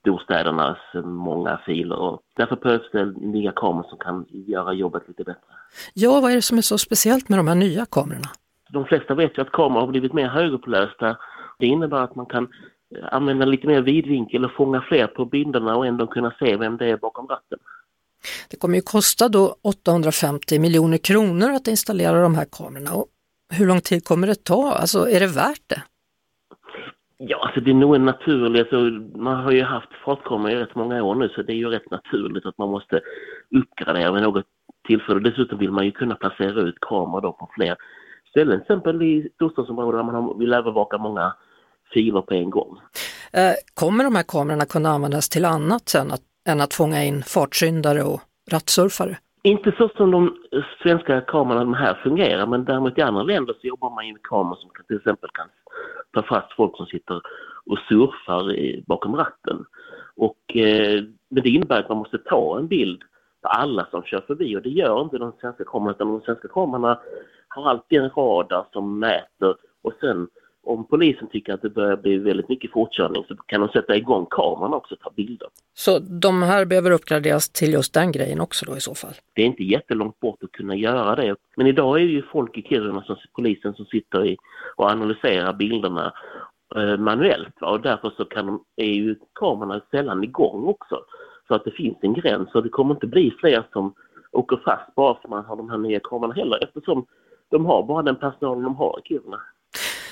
storstädernas 0.00 0.78
många 1.04 1.60
filer. 1.66 1.96
Och 1.96 2.20
därför 2.36 2.56
behövs 2.56 2.90
det 2.92 3.04
nya 3.04 3.52
kameror 3.52 3.88
som 3.88 3.98
kan 3.98 4.26
göra 4.30 4.72
jobbet 4.72 5.02
lite 5.08 5.24
bättre. 5.24 5.40
Ja, 5.94 6.20
vad 6.20 6.30
är 6.30 6.34
det 6.34 6.42
som 6.42 6.58
är 6.58 6.62
så 6.62 6.78
speciellt 6.78 7.28
med 7.28 7.38
de 7.38 7.48
här 7.48 7.54
nya 7.54 7.86
kamerorna? 7.86 8.30
De 8.70 8.84
flesta 8.84 9.14
vet 9.14 9.38
ju 9.38 9.42
att 9.42 9.52
kameror 9.52 9.80
har 9.80 9.88
blivit 9.88 10.12
mer 10.12 10.28
högupplösta. 10.28 11.16
Det 11.58 11.66
innebär 11.66 11.96
att 11.96 12.14
man 12.14 12.26
kan 12.26 12.48
använda 13.10 13.46
lite 13.46 13.66
mer 13.66 13.80
vidvinkel 13.80 14.44
och 14.44 14.52
fånga 14.52 14.80
fler 14.80 15.06
på 15.06 15.24
bilderna 15.24 15.76
och 15.76 15.86
ändå 15.86 16.06
kunna 16.06 16.34
se 16.38 16.56
vem 16.56 16.76
det 16.76 16.86
är 16.86 16.96
bakom 16.96 17.26
ratten. 17.26 17.58
Det 18.50 18.56
kommer 18.56 18.76
ju 18.76 18.82
kosta 18.82 19.28
då 19.28 19.56
850 19.62 20.58
miljoner 20.58 20.98
kronor 20.98 21.50
att 21.50 21.68
installera 21.68 22.22
de 22.22 22.34
här 22.34 22.46
kamerorna. 22.52 22.94
Och 22.94 23.06
hur 23.54 23.66
lång 23.66 23.80
tid 23.80 24.04
kommer 24.04 24.26
det 24.26 24.44
ta? 24.44 24.72
Alltså 24.72 25.08
är 25.10 25.20
det 25.20 25.26
värt 25.26 25.62
det? 25.66 25.82
Ja, 27.18 27.46
alltså 27.46 27.60
det 27.60 27.70
är 27.70 27.74
nog 27.74 27.94
en 27.94 28.04
naturlig, 28.04 28.60
alltså, 28.60 28.76
man 29.18 29.44
har 29.44 29.52
ju 29.52 29.62
haft 29.62 29.88
fartkameror 30.04 30.56
i 30.56 30.62
rätt 30.62 30.74
många 30.74 31.02
år 31.02 31.14
nu 31.14 31.28
så 31.28 31.42
det 31.42 31.52
är 31.52 31.56
ju 31.56 31.68
rätt 31.68 31.90
naturligt 31.90 32.46
att 32.46 32.58
man 32.58 32.68
måste 32.68 33.00
uppgradera 33.56 34.12
med 34.12 34.22
något 34.22 34.44
tillfälle. 34.86 35.20
Dessutom 35.20 35.58
vill 35.58 35.72
man 35.72 35.84
ju 35.84 35.92
kunna 35.92 36.14
placera 36.14 36.60
ut 36.60 36.80
kameror 36.80 37.20
då 37.20 37.32
på 37.32 37.50
fler 37.54 37.76
ställen, 38.30 38.58
till 38.58 38.62
exempel 38.62 39.02
i 39.02 39.28
storstadsområden 39.34 40.06
där 40.06 40.12
man 40.12 40.38
vill 40.38 40.52
övervaka 40.52 40.98
många 40.98 41.34
filer 41.92 42.20
på 42.20 42.34
en 42.34 42.50
gång. 42.50 42.78
Eh, 43.32 43.54
kommer 43.74 44.04
de 44.04 44.16
här 44.16 44.24
kamerorna 44.28 44.64
kunna 44.64 44.88
användas 44.88 45.28
till 45.28 45.44
annat 45.44 45.88
sen 45.88 46.10
att, 46.10 46.22
än 46.48 46.60
att 46.60 46.74
fånga 46.74 47.04
in 47.04 47.22
fartsyndare 47.22 48.02
och 48.02 48.20
rattsurfare? 48.50 49.16
Inte 49.42 49.72
så 49.78 49.88
som 49.88 50.10
de 50.10 50.36
svenska 50.82 51.20
kamerorna 51.20 51.76
här 51.76 51.94
fungerar, 51.94 52.46
men 52.46 52.64
däremot 52.64 52.98
i 52.98 53.02
andra 53.02 53.22
länder 53.22 53.54
så 53.60 53.66
jobbar 53.66 53.90
man 53.90 54.06
ju 54.06 54.12
med 54.12 54.22
kameror 54.22 54.56
som 54.56 54.70
till 54.86 54.96
exempel 54.96 55.30
kan 55.32 55.48
ta 56.12 56.22
fast 56.22 56.52
folk 56.52 56.76
som 56.76 56.86
sitter 56.86 57.20
och 57.66 57.78
surfar 57.88 58.52
i, 58.52 58.84
bakom 58.86 59.16
ratten. 59.16 59.64
Och, 60.16 60.56
eh, 60.56 61.04
men 61.28 61.42
det 61.42 61.48
innebär 61.48 61.80
att 61.80 61.88
man 61.88 61.98
måste 61.98 62.18
ta 62.18 62.58
en 62.58 62.68
bild 62.68 63.02
på 63.42 63.48
alla 63.48 63.86
som 63.90 64.02
kör 64.02 64.20
förbi 64.20 64.56
och 64.56 64.62
det 64.62 64.68
gör 64.68 65.02
inte 65.02 65.18
de 65.18 65.32
svenska 65.40 65.64
kamerorna 65.64 65.94
utan 65.94 66.08
de 66.08 66.20
svenska 66.20 66.48
kamerorna 66.48 67.00
har 67.48 67.70
alltid 67.70 68.00
en 68.00 68.10
radar 68.10 68.66
som 68.72 68.98
mäter 68.98 69.56
och 69.82 69.92
sen 70.00 70.28
om 70.66 70.86
polisen 70.86 71.28
tycker 71.28 71.52
att 71.52 71.62
det 71.62 71.70
börjar 71.70 71.96
bli 71.96 72.18
väldigt 72.18 72.48
mycket 72.48 72.70
fortkörning 72.72 73.24
så 73.28 73.36
kan 73.36 73.60
de 73.60 73.68
sätta 73.68 73.96
igång 73.96 74.26
kameran 74.30 74.74
också 74.74 74.94
och 74.94 75.00
ta 75.00 75.10
bilder. 75.10 75.48
Så 75.74 75.98
de 75.98 76.42
här 76.42 76.64
behöver 76.64 76.90
uppgraderas 76.90 77.48
till 77.48 77.72
just 77.72 77.94
den 77.94 78.12
grejen 78.12 78.40
också 78.40 78.66
då 78.66 78.76
i 78.76 78.80
så 78.80 78.94
fall? 78.94 79.14
Det 79.34 79.42
är 79.42 79.46
inte 79.46 79.64
jättelångt 79.64 80.20
bort 80.20 80.42
att 80.42 80.52
kunna 80.52 80.76
göra 80.76 81.16
det. 81.16 81.36
Men 81.56 81.66
idag 81.66 82.00
är 82.00 82.06
det 82.06 82.12
ju 82.12 82.22
folk 82.22 82.58
i 82.58 82.62
Kiruna, 82.62 83.02
som 83.02 83.16
polisen, 83.36 83.74
som 83.74 83.86
sitter 83.86 84.26
i 84.26 84.36
och 84.76 84.90
analyserar 84.90 85.52
bilderna 85.52 86.12
eh, 86.76 86.96
manuellt. 86.96 87.62
Och 87.62 87.80
därför 87.80 88.12
så 88.16 88.24
kan 88.24 88.46
de, 88.46 88.64
är 88.76 88.92
ju 88.92 89.16
kamerorna 89.34 89.80
sällan 89.90 90.24
igång 90.24 90.66
också. 90.66 91.00
Så 91.48 91.54
att 91.54 91.64
det 91.64 91.70
finns 91.70 91.96
en 92.00 92.14
gräns 92.14 92.54
och 92.54 92.62
det 92.62 92.68
kommer 92.68 92.94
inte 92.94 93.06
bli 93.06 93.34
fler 93.40 93.64
som 93.72 93.94
åker 94.32 94.56
fast 94.64 94.94
bara 94.94 95.14
för 95.14 95.28
man 95.28 95.44
har 95.44 95.56
de 95.56 95.70
här 95.70 95.78
nya 95.78 96.00
kamerorna 96.00 96.34
heller 96.34 96.64
eftersom 96.64 97.06
de 97.50 97.66
har 97.66 97.82
bara 97.82 98.02
den 98.02 98.16
personalen 98.16 98.64
de 98.64 98.76
har 98.76 99.00
i 99.04 99.08
Kiruna. 99.08 99.40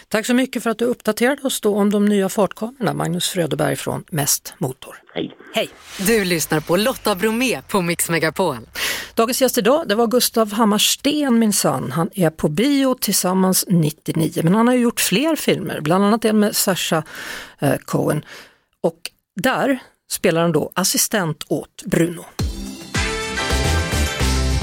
Tack 0.08 0.26
så 0.26 0.34
mycket 0.34 0.62
för 0.62 0.70
att 0.70 0.78
du 0.78 0.84
uppdaterade 0.84 1.42
oss 1.42 1.60
då 1.60 1.76
om 1.76 1.90
de 1.90 2.04
nya 2.04 2.28
fartkamerorna, 2.28 2.94
Magnus 2.94 3.28
Fröderberg 3.28 3.76
från 3.76 4.04
Mest 4.10 4.54
Motor. 4.58 4.96
Hej! 5.14 5.36
Hej! 5.54 5.68
Du 5.98 6.24
lyssnar 6.24 6.60
på 6.60 6.76
Lotta 6.76 7.14
Bromé 7.14 7.62
på 7.62 7.80
Mix 7.80 8.10
Megapol. 8.10 8.56
Dagens 9.14 9.42
gäst 9.42 9.58
idag, 9.58 9.88
det 9.88 9.94
var 9.94 10.06
Gustav 10.06 10.52
Hammarsten 10.52 11.38
minsann. 11.38 11.92
Han 11.92 12.10
är 12.14 12.30
på 12.30 12.48
bio 12.48 12.94
tillsammans 12.94 13.64
99, 13.68 14.40
men 14.44 14.54
han 14.54 14.68
har 14.68 14.74
gjort 14.74 15.00
fler 15.00 15.36
filmer, 15.36 15.80
bland 15.80 16.04
annat 16.04 16.24
en 16.24 16.38
med 16.38 16.56
Sasha 16.56 17.02
eh, 17.58 17.76
Cohen. 17.76 18.24
Och 18.80 19.10
där 19.36 19.78
spelar 20.10 20.42
han 20.42 20.52
då 20.52 20.72
assistent 20.74 21.44
åt 21.48 21.82
Bruno. 21.84 22.24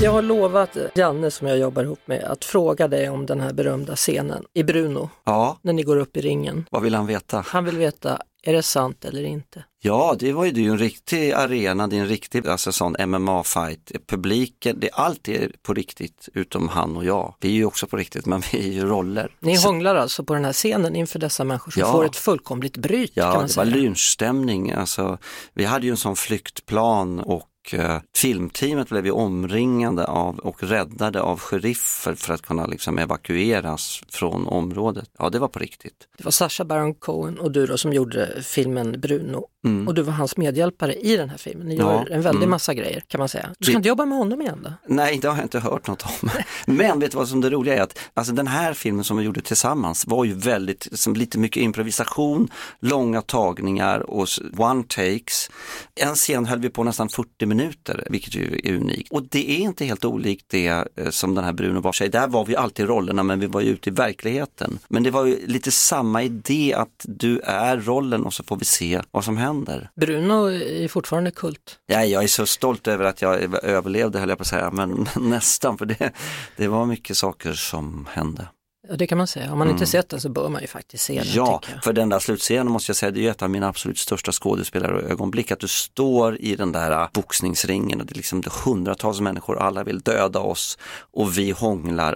Jag 0.01 0.11
har 0.11 0.21
lovat 0.21 0.77
Janne 0.95 1.31
som 1.31 1.47
jag 1.47 1.57
jobbar 1.57 1.83
ihop 1.83 1.99
med 2.05 2.23
att 2.23 2.45
fråga 2.45 2.87
dig 2.87 3.09
om 3.09 3.25
den 3.25 3.41
här 3.41 3.53
berömda 3.53 3.95
scenen 3.95 4.43
i 4.53 4.63
Bruno, 4.63 5.09
Ja, 5.25 5.57
när 5.61 5.73
ni 5.73 5.83
går 5.83 5.97
upp 5.97 6.17
i 6.17 6.21
ringen. 6.21 6.65
vad 6.71 6.81
vill 6.81 6.95
han 6.95 7.05
veta? 7.07 7.43
Han 7.47 7.65
vill 7.65 7.77
veta, 7.77 8.19
är 8.43 8.53
det 8.53 8.63
sant 8.63 9.05
eller 9.05 9.23
inte? 9.23 9.63
Ja, 9.83 10.15
det 10.19 10.33
var 10.33 10.45
ju, 10.45 10.51
det 10.51 10.59
är 10.59 10.63
ju 10.63 10.69
en 10.71 10.77
riktig 10.77 11.31
arena, 11.31 11.87
det 11.87 11.95
är 11.97 12.01
en 12.01 12.07
riktig 12.07 12.47
alltså, 12.47 12.71
sån 12.71 12.95
MMA-fight. 12.95 13.91
Publiken, 14.07 14.77
det, 14.79 14.89
allt 14.93 15.27
är 15.29 15.51
på 15.63 15.73
riktigt 15.73 16.29
utom 16.33 16.69
han 16.69 16.97
och 16.97 17.05
jag. 17.05 17.35
Vi 17.39 17.47
är 17.49 17.53
ju 17.53 17.65
också 17.65 17.87
på 17.87 17.97
riktigt, 17.97 18.25
men 18.25 18.41
vi 18.51 18.57
är 18.69 18.73
ju 18.73 18.85
roller. 18.85 19.35
Ni 19.39 19.57
Så- 19.57 19.67
hånglar 19.67 19.95
alltså 19.95 20.23
på 20.23 20.33
den 20.33 20.45
här 20.45 20.53
scenen 20.53 20.95
inför 20.95 21.19
dessa 21.19 21.43
människor 21.43 21.71
som 21.71 21.79
Ja. 21.79 21.91
får 21.91 22.05
ett 22.05 22.15
fullkomligt 22.15 22.77
bryt 22.77 23.13
kan 23.15 23.23
Ja, 23.23 23.27
man 23.33 23.47
det 23.47 23.57
var 23.57 23.65
säga. 23.65 23.75
lynchstämning. 23.75 24.71
Alltså, 24.71 25.17
vi 25.53 25.65
hade 25.65 25.85
ju 25.85 25.91
en 25.91 25.97
sån 25.97 26.15
flyktplan 26.15 27.19
och 27.19 27.47
eh, 27.73 27.97
filmteamet 28.15 28.89
blev 28.89 29.05
ju 29.05 29.11
omringade 29.11 30.05
av 30.05 30.39
och 30.39 30.63
räddade 30.63 31.21
av 31.21 31.39
sheriffer 31.39 32.15
för 32.15 32.33
att 32.33 32.41
kunna 32.41 32.65
liksom 32.65 32.97
evakueras 32.97 34.01
från 34.09 34.47
området. 34.47 35.09
Ja, 35.19 35.29
det 35.29 35.39
var 35.39 35.47
på 35.47 35.59
riktigt. 35.59 36.07
Det 36.17 36.23
var 36.23 36.31
Sacha 36.31 36.63
Baron 36.65 36.93
Cohen 36.93 37.39
och 37.39 37.51
du 37.51 37.65
då 37.67 37.77
som 37.77 37.93
gjorde 37.93 38.43
filmen 38.43 38.99
Bruno. 39.01 39.47
Mm. 39.65 39.87
Och 39.87 39.93
du 39.93 40.01
var 40.01 40.13
hans 40.13 40.37
medhjälpare 40.37 40.93
i 40.93 41.17
den 41.17 41.29
här 41.29 41.37
filmen. 41.37 41.67
Ni 41.67 41.75
Ja, 41.75 41.93
gör 41.93 42.11
en 42.11 42.21
väldig 42.21 42.37
mm. 42.39 42.49
massa 42.49 42.73
grejer 42.73 43.03
kan 43.07 43.19
man 43.19 43.29
säga. 43.29 43.49
Du 43.59 43.65
ska 43.65 43.71
Det- 43.73 43.77
inte 43.77 43.89
jobba 43.89 44.05
med 44.05 44.17
honom 44.17 44.41
igen 44.41 44.59
då? 44.63 44.73
Nej, 44.87 45.19
det 45.21 45.27
har 45.27 45.35
jag 45.35 45.45
inte 45.45 45.59
hört 45.59 45.87
något 45.87 46.03
om. 46.21 46.29
Men 46.75 46.99
vet 46.99 47.11
du 47.11 47.17
vad 47.17 47.27
som 47.27 47.41
det 47.41 47.49
roliga 47.49 47.75
är? 47.77 47.81
Att, 47.81 47.99
alltså, 48.13 48.33
den 48.33 48.47
här 48.47 48.73
filmen 48.73 49.03
som 49.03 49.17
vi 49.17 49.23
gjorde 49.23 49.41
tillsammans 49.41 50.07
var 50.07 50.25
ju 50.25 50.33
väldigt, 50.33 50.87
som 50.99 51.13
lite 51.15 51.39
mycket 51.39 51.63
improvisation, 51.63 52.47
långa 52.79 53.21
tagningar 53.21 53.99
och 53.99 54.27
one 54.57 54.83
takes. 54.83 55.49
En 55.95 56.15
scen 56.15 56.45
höll 56.45 56.59
vi 56.59 56.69
på 56.69 56.83
nästan 56.83 57.09
40 57.09 57.45
minuter, 57.55 58.07
vilket 58.09 58.35
ju 58.35 58.61
är 58.63 58.73
unikt. 58.73 59.11
Och 59.11 59.23
det 59.23 59.51
är 59.51 59.59
inte 59.59 59.85
helt 59.85 60.05
olikt 60.05 60.45
det 60.49 60.67
eh, 60.67 61.09
som 61.09 61.35
den 61.35 61.43
här 61.43 61.53
Bruno 61.53 61.79
var. 61.79 62.09
Där 62.09 62.27
var 62.27 62.45
vi 62.45 62.55
alltid 62.55 62.85
i 62.85 62.87
rollerna, 62.87 63.23
men 63.23 63.39
vi 63.39 63.47
var 63.47 63.61
ju 63.61 63.69
ute 63.69 63.89
i 63.89 63.93
verkligheten. 63.93 64.79
Men 64.87 65.03
det 65.03 65.11
var 65.11 65.25
ju 65.25 65.47
lite 65.47 65.71
samma 65.71 66.23
idé 66.23 66.73
att 66.77 67.05
du 67.07 67.39
är 67.39 67.77
rollen 67.77 68.25
och 68.25 68.33
så 68.33 68.43
får 68.43 68.57
vi 68.57 68.65
se 68.65 69.01
vad 69.11 69.23
som 69.23 69.37
händer. 69.37 69.89
Bruno 69.95 70.49
är 70.49 70.87
fortfarande 70.87 71.31
kult. 71.31 71.79
Ja, 71.87 72.05
jag 72.05 72.23
är 72.23 72.27
så 72.27 72.45
stolt 72.45 72.87
över 72.87 73.05
att 73.05 73.21
jag 73.21 73.63
överlevde 73.63 74.19
höll 74.19 74.29
jag 74.29 74.37
på 74.37 74.41
att 74.41 74.47
säga, 74.47 74.71
men 74.71 75.07
nästan 75.19 75.77
för 75.77 75.85
det, 75.85 76.11
det 76.57 76.67
var 76.67 76.85
mycket 76.85 77.17
saker 77.17 77.53
som 77.53 78.07
hände. 78.11 78.47
Ja, 78.89 78.95
det 78.95 79.07
kan 79.07 79.17
man 79.17 79.27
säga. 79.27 79.51
Om 79.51 79.57
man 79.59 79.69
inte 79.69 79.85
sett 79.85 80.09
den 80.09 80.21
så 80.21 80.29
bör 80.29 80.49
man 80.49 80.61
ju 80.61 80.67
faktiskt 80.67 81.03
se 81.05 81.13
den. 81.13 81.23
Mm. 81.23 81.35
Ja, 81.35 81.61
för 81.83 81.93
den 81.93 82.09
där 82.09 82.19
slutscenen 82.19 82.71
måste 82.71 82.89
jag 82.89 82.95
säga, 82.97 83.11
det 83.11 83.19
är 83.19 83.21
ju 83.21 83.29
ett 83.29 83.41
av 83.41 83.49
mina 83.49 83.67
absolut 83.67 83.97
största 83.97 84.31
skådespelarögonblick, 84.31 85.51
att 85.51 85.59
du 85.59 85.67
står 85.67 86.37
i 86.41 86.55
den 86.55 86.71
där 86.71 87.07
boxningsringen 87.13 87.99
och 88.01 88.05
det 88.05 88.13
är 88.13 88.15
liksom 88.15 88.41
det 88.41 88.51
hundratals 88.65 89.19
människor, 89.21 89.59
alla 89.59 89.83
vill 89.83 89.99
döda 89.99 90.39
oss 90.39 90.77
och 91.11 91.37
vi 91.37 91.51
hånglar. 91.51 92.15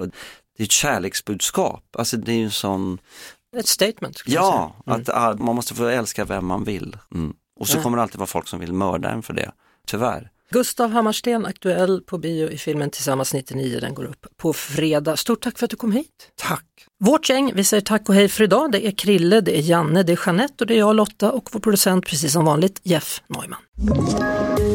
Det 0.58 0.64
är 0.64 0.66
ett 0.66 0.72
kärleksbudskap, 0.72 1.84
alltså 1.98 2.18
det 2.18 2.32
är 2.32 2.36
ju 2.38 2.44
en 2.46 2.52
sån, 2.52 2.98
Ett 3.58 3.68
statement. 3.68 4.22
ja. 4.26 4.76
Mm. 4.88 5.04
att 5.08 5.40
man 5.40 5.56
måste 5.56 5.74
få 5.76 5.86
älska 5.88 6.26
vem 6.26 6.46
man 6.46 6.64
vill. 6.64 6.98
Mm. 7.14 7.34
Och 7.60 7.68
så 7.68 7.78
Ja. 7.78 7.82
kommer 7.84 7.98
det 7.98 8.04
alltid 8.04 8.20
vara 8.20 8.28
folk 8.28 8.48
som 8.48 8.60
vill 8.60 8.74
mörda 8.74 9.10
en 9.10 9.24
för 9.24 9.34
det, 9.34 9.52
tyvärr. 9.88 10.32
Gustav 10.52 10.92
Hammarsten, 10.92 11.46
aktuell 11.46 12.02
på 12.02 12.18
bio 12.18 12.50
i 12.50 12.58
filmen 12.58 12.90
Tillsammans 12.90 13.34
99, 13.34 13.80
den 13.80 13.94
går 13.94 14.04
upp 14.04 14.26
på 14.38 14.54
fredag. 14.54 15.18
Stort 15.18 15.42
tack 15.42 15.58
för 15.60 15.66
att 15.66 15.72
du 15.72 15.78
kom 15.78 15.92
hit. 15.92 16.32
Tack! 16.36 16.66
Vårt 17.00 17.30
gäng, 17.30 17.52
vi 17.56 17.64
säger 17.64 17.82
tack 17.82 18.10
och 18.10 18.16
hej 18.16 18.30
för 18.30 18.44
idag. 18.44 18.72
Det 18.72 18.88
är 18.88 18.92
Krille, 18.92 19.42
det 19.42 19.58
är 19.58 19.62
Janne, 19.62 20.04
det 20.04 20.14
är 20.14 20.20
Jeanette 20.26 20.64
och 20.64 20.68
det 20.68 20.74
är 20.74 20.80
jag 20.80 20.96
Lotta 20.96 21.32
och 21.32 21.50
vår 21.52 21.60
producent 21.60 22.06
precis 22.06 22.34
som 22.34 22.46
vanligt 22.46 22.80
Jeff 22.84 23.22
Neumann. 23.28 24.75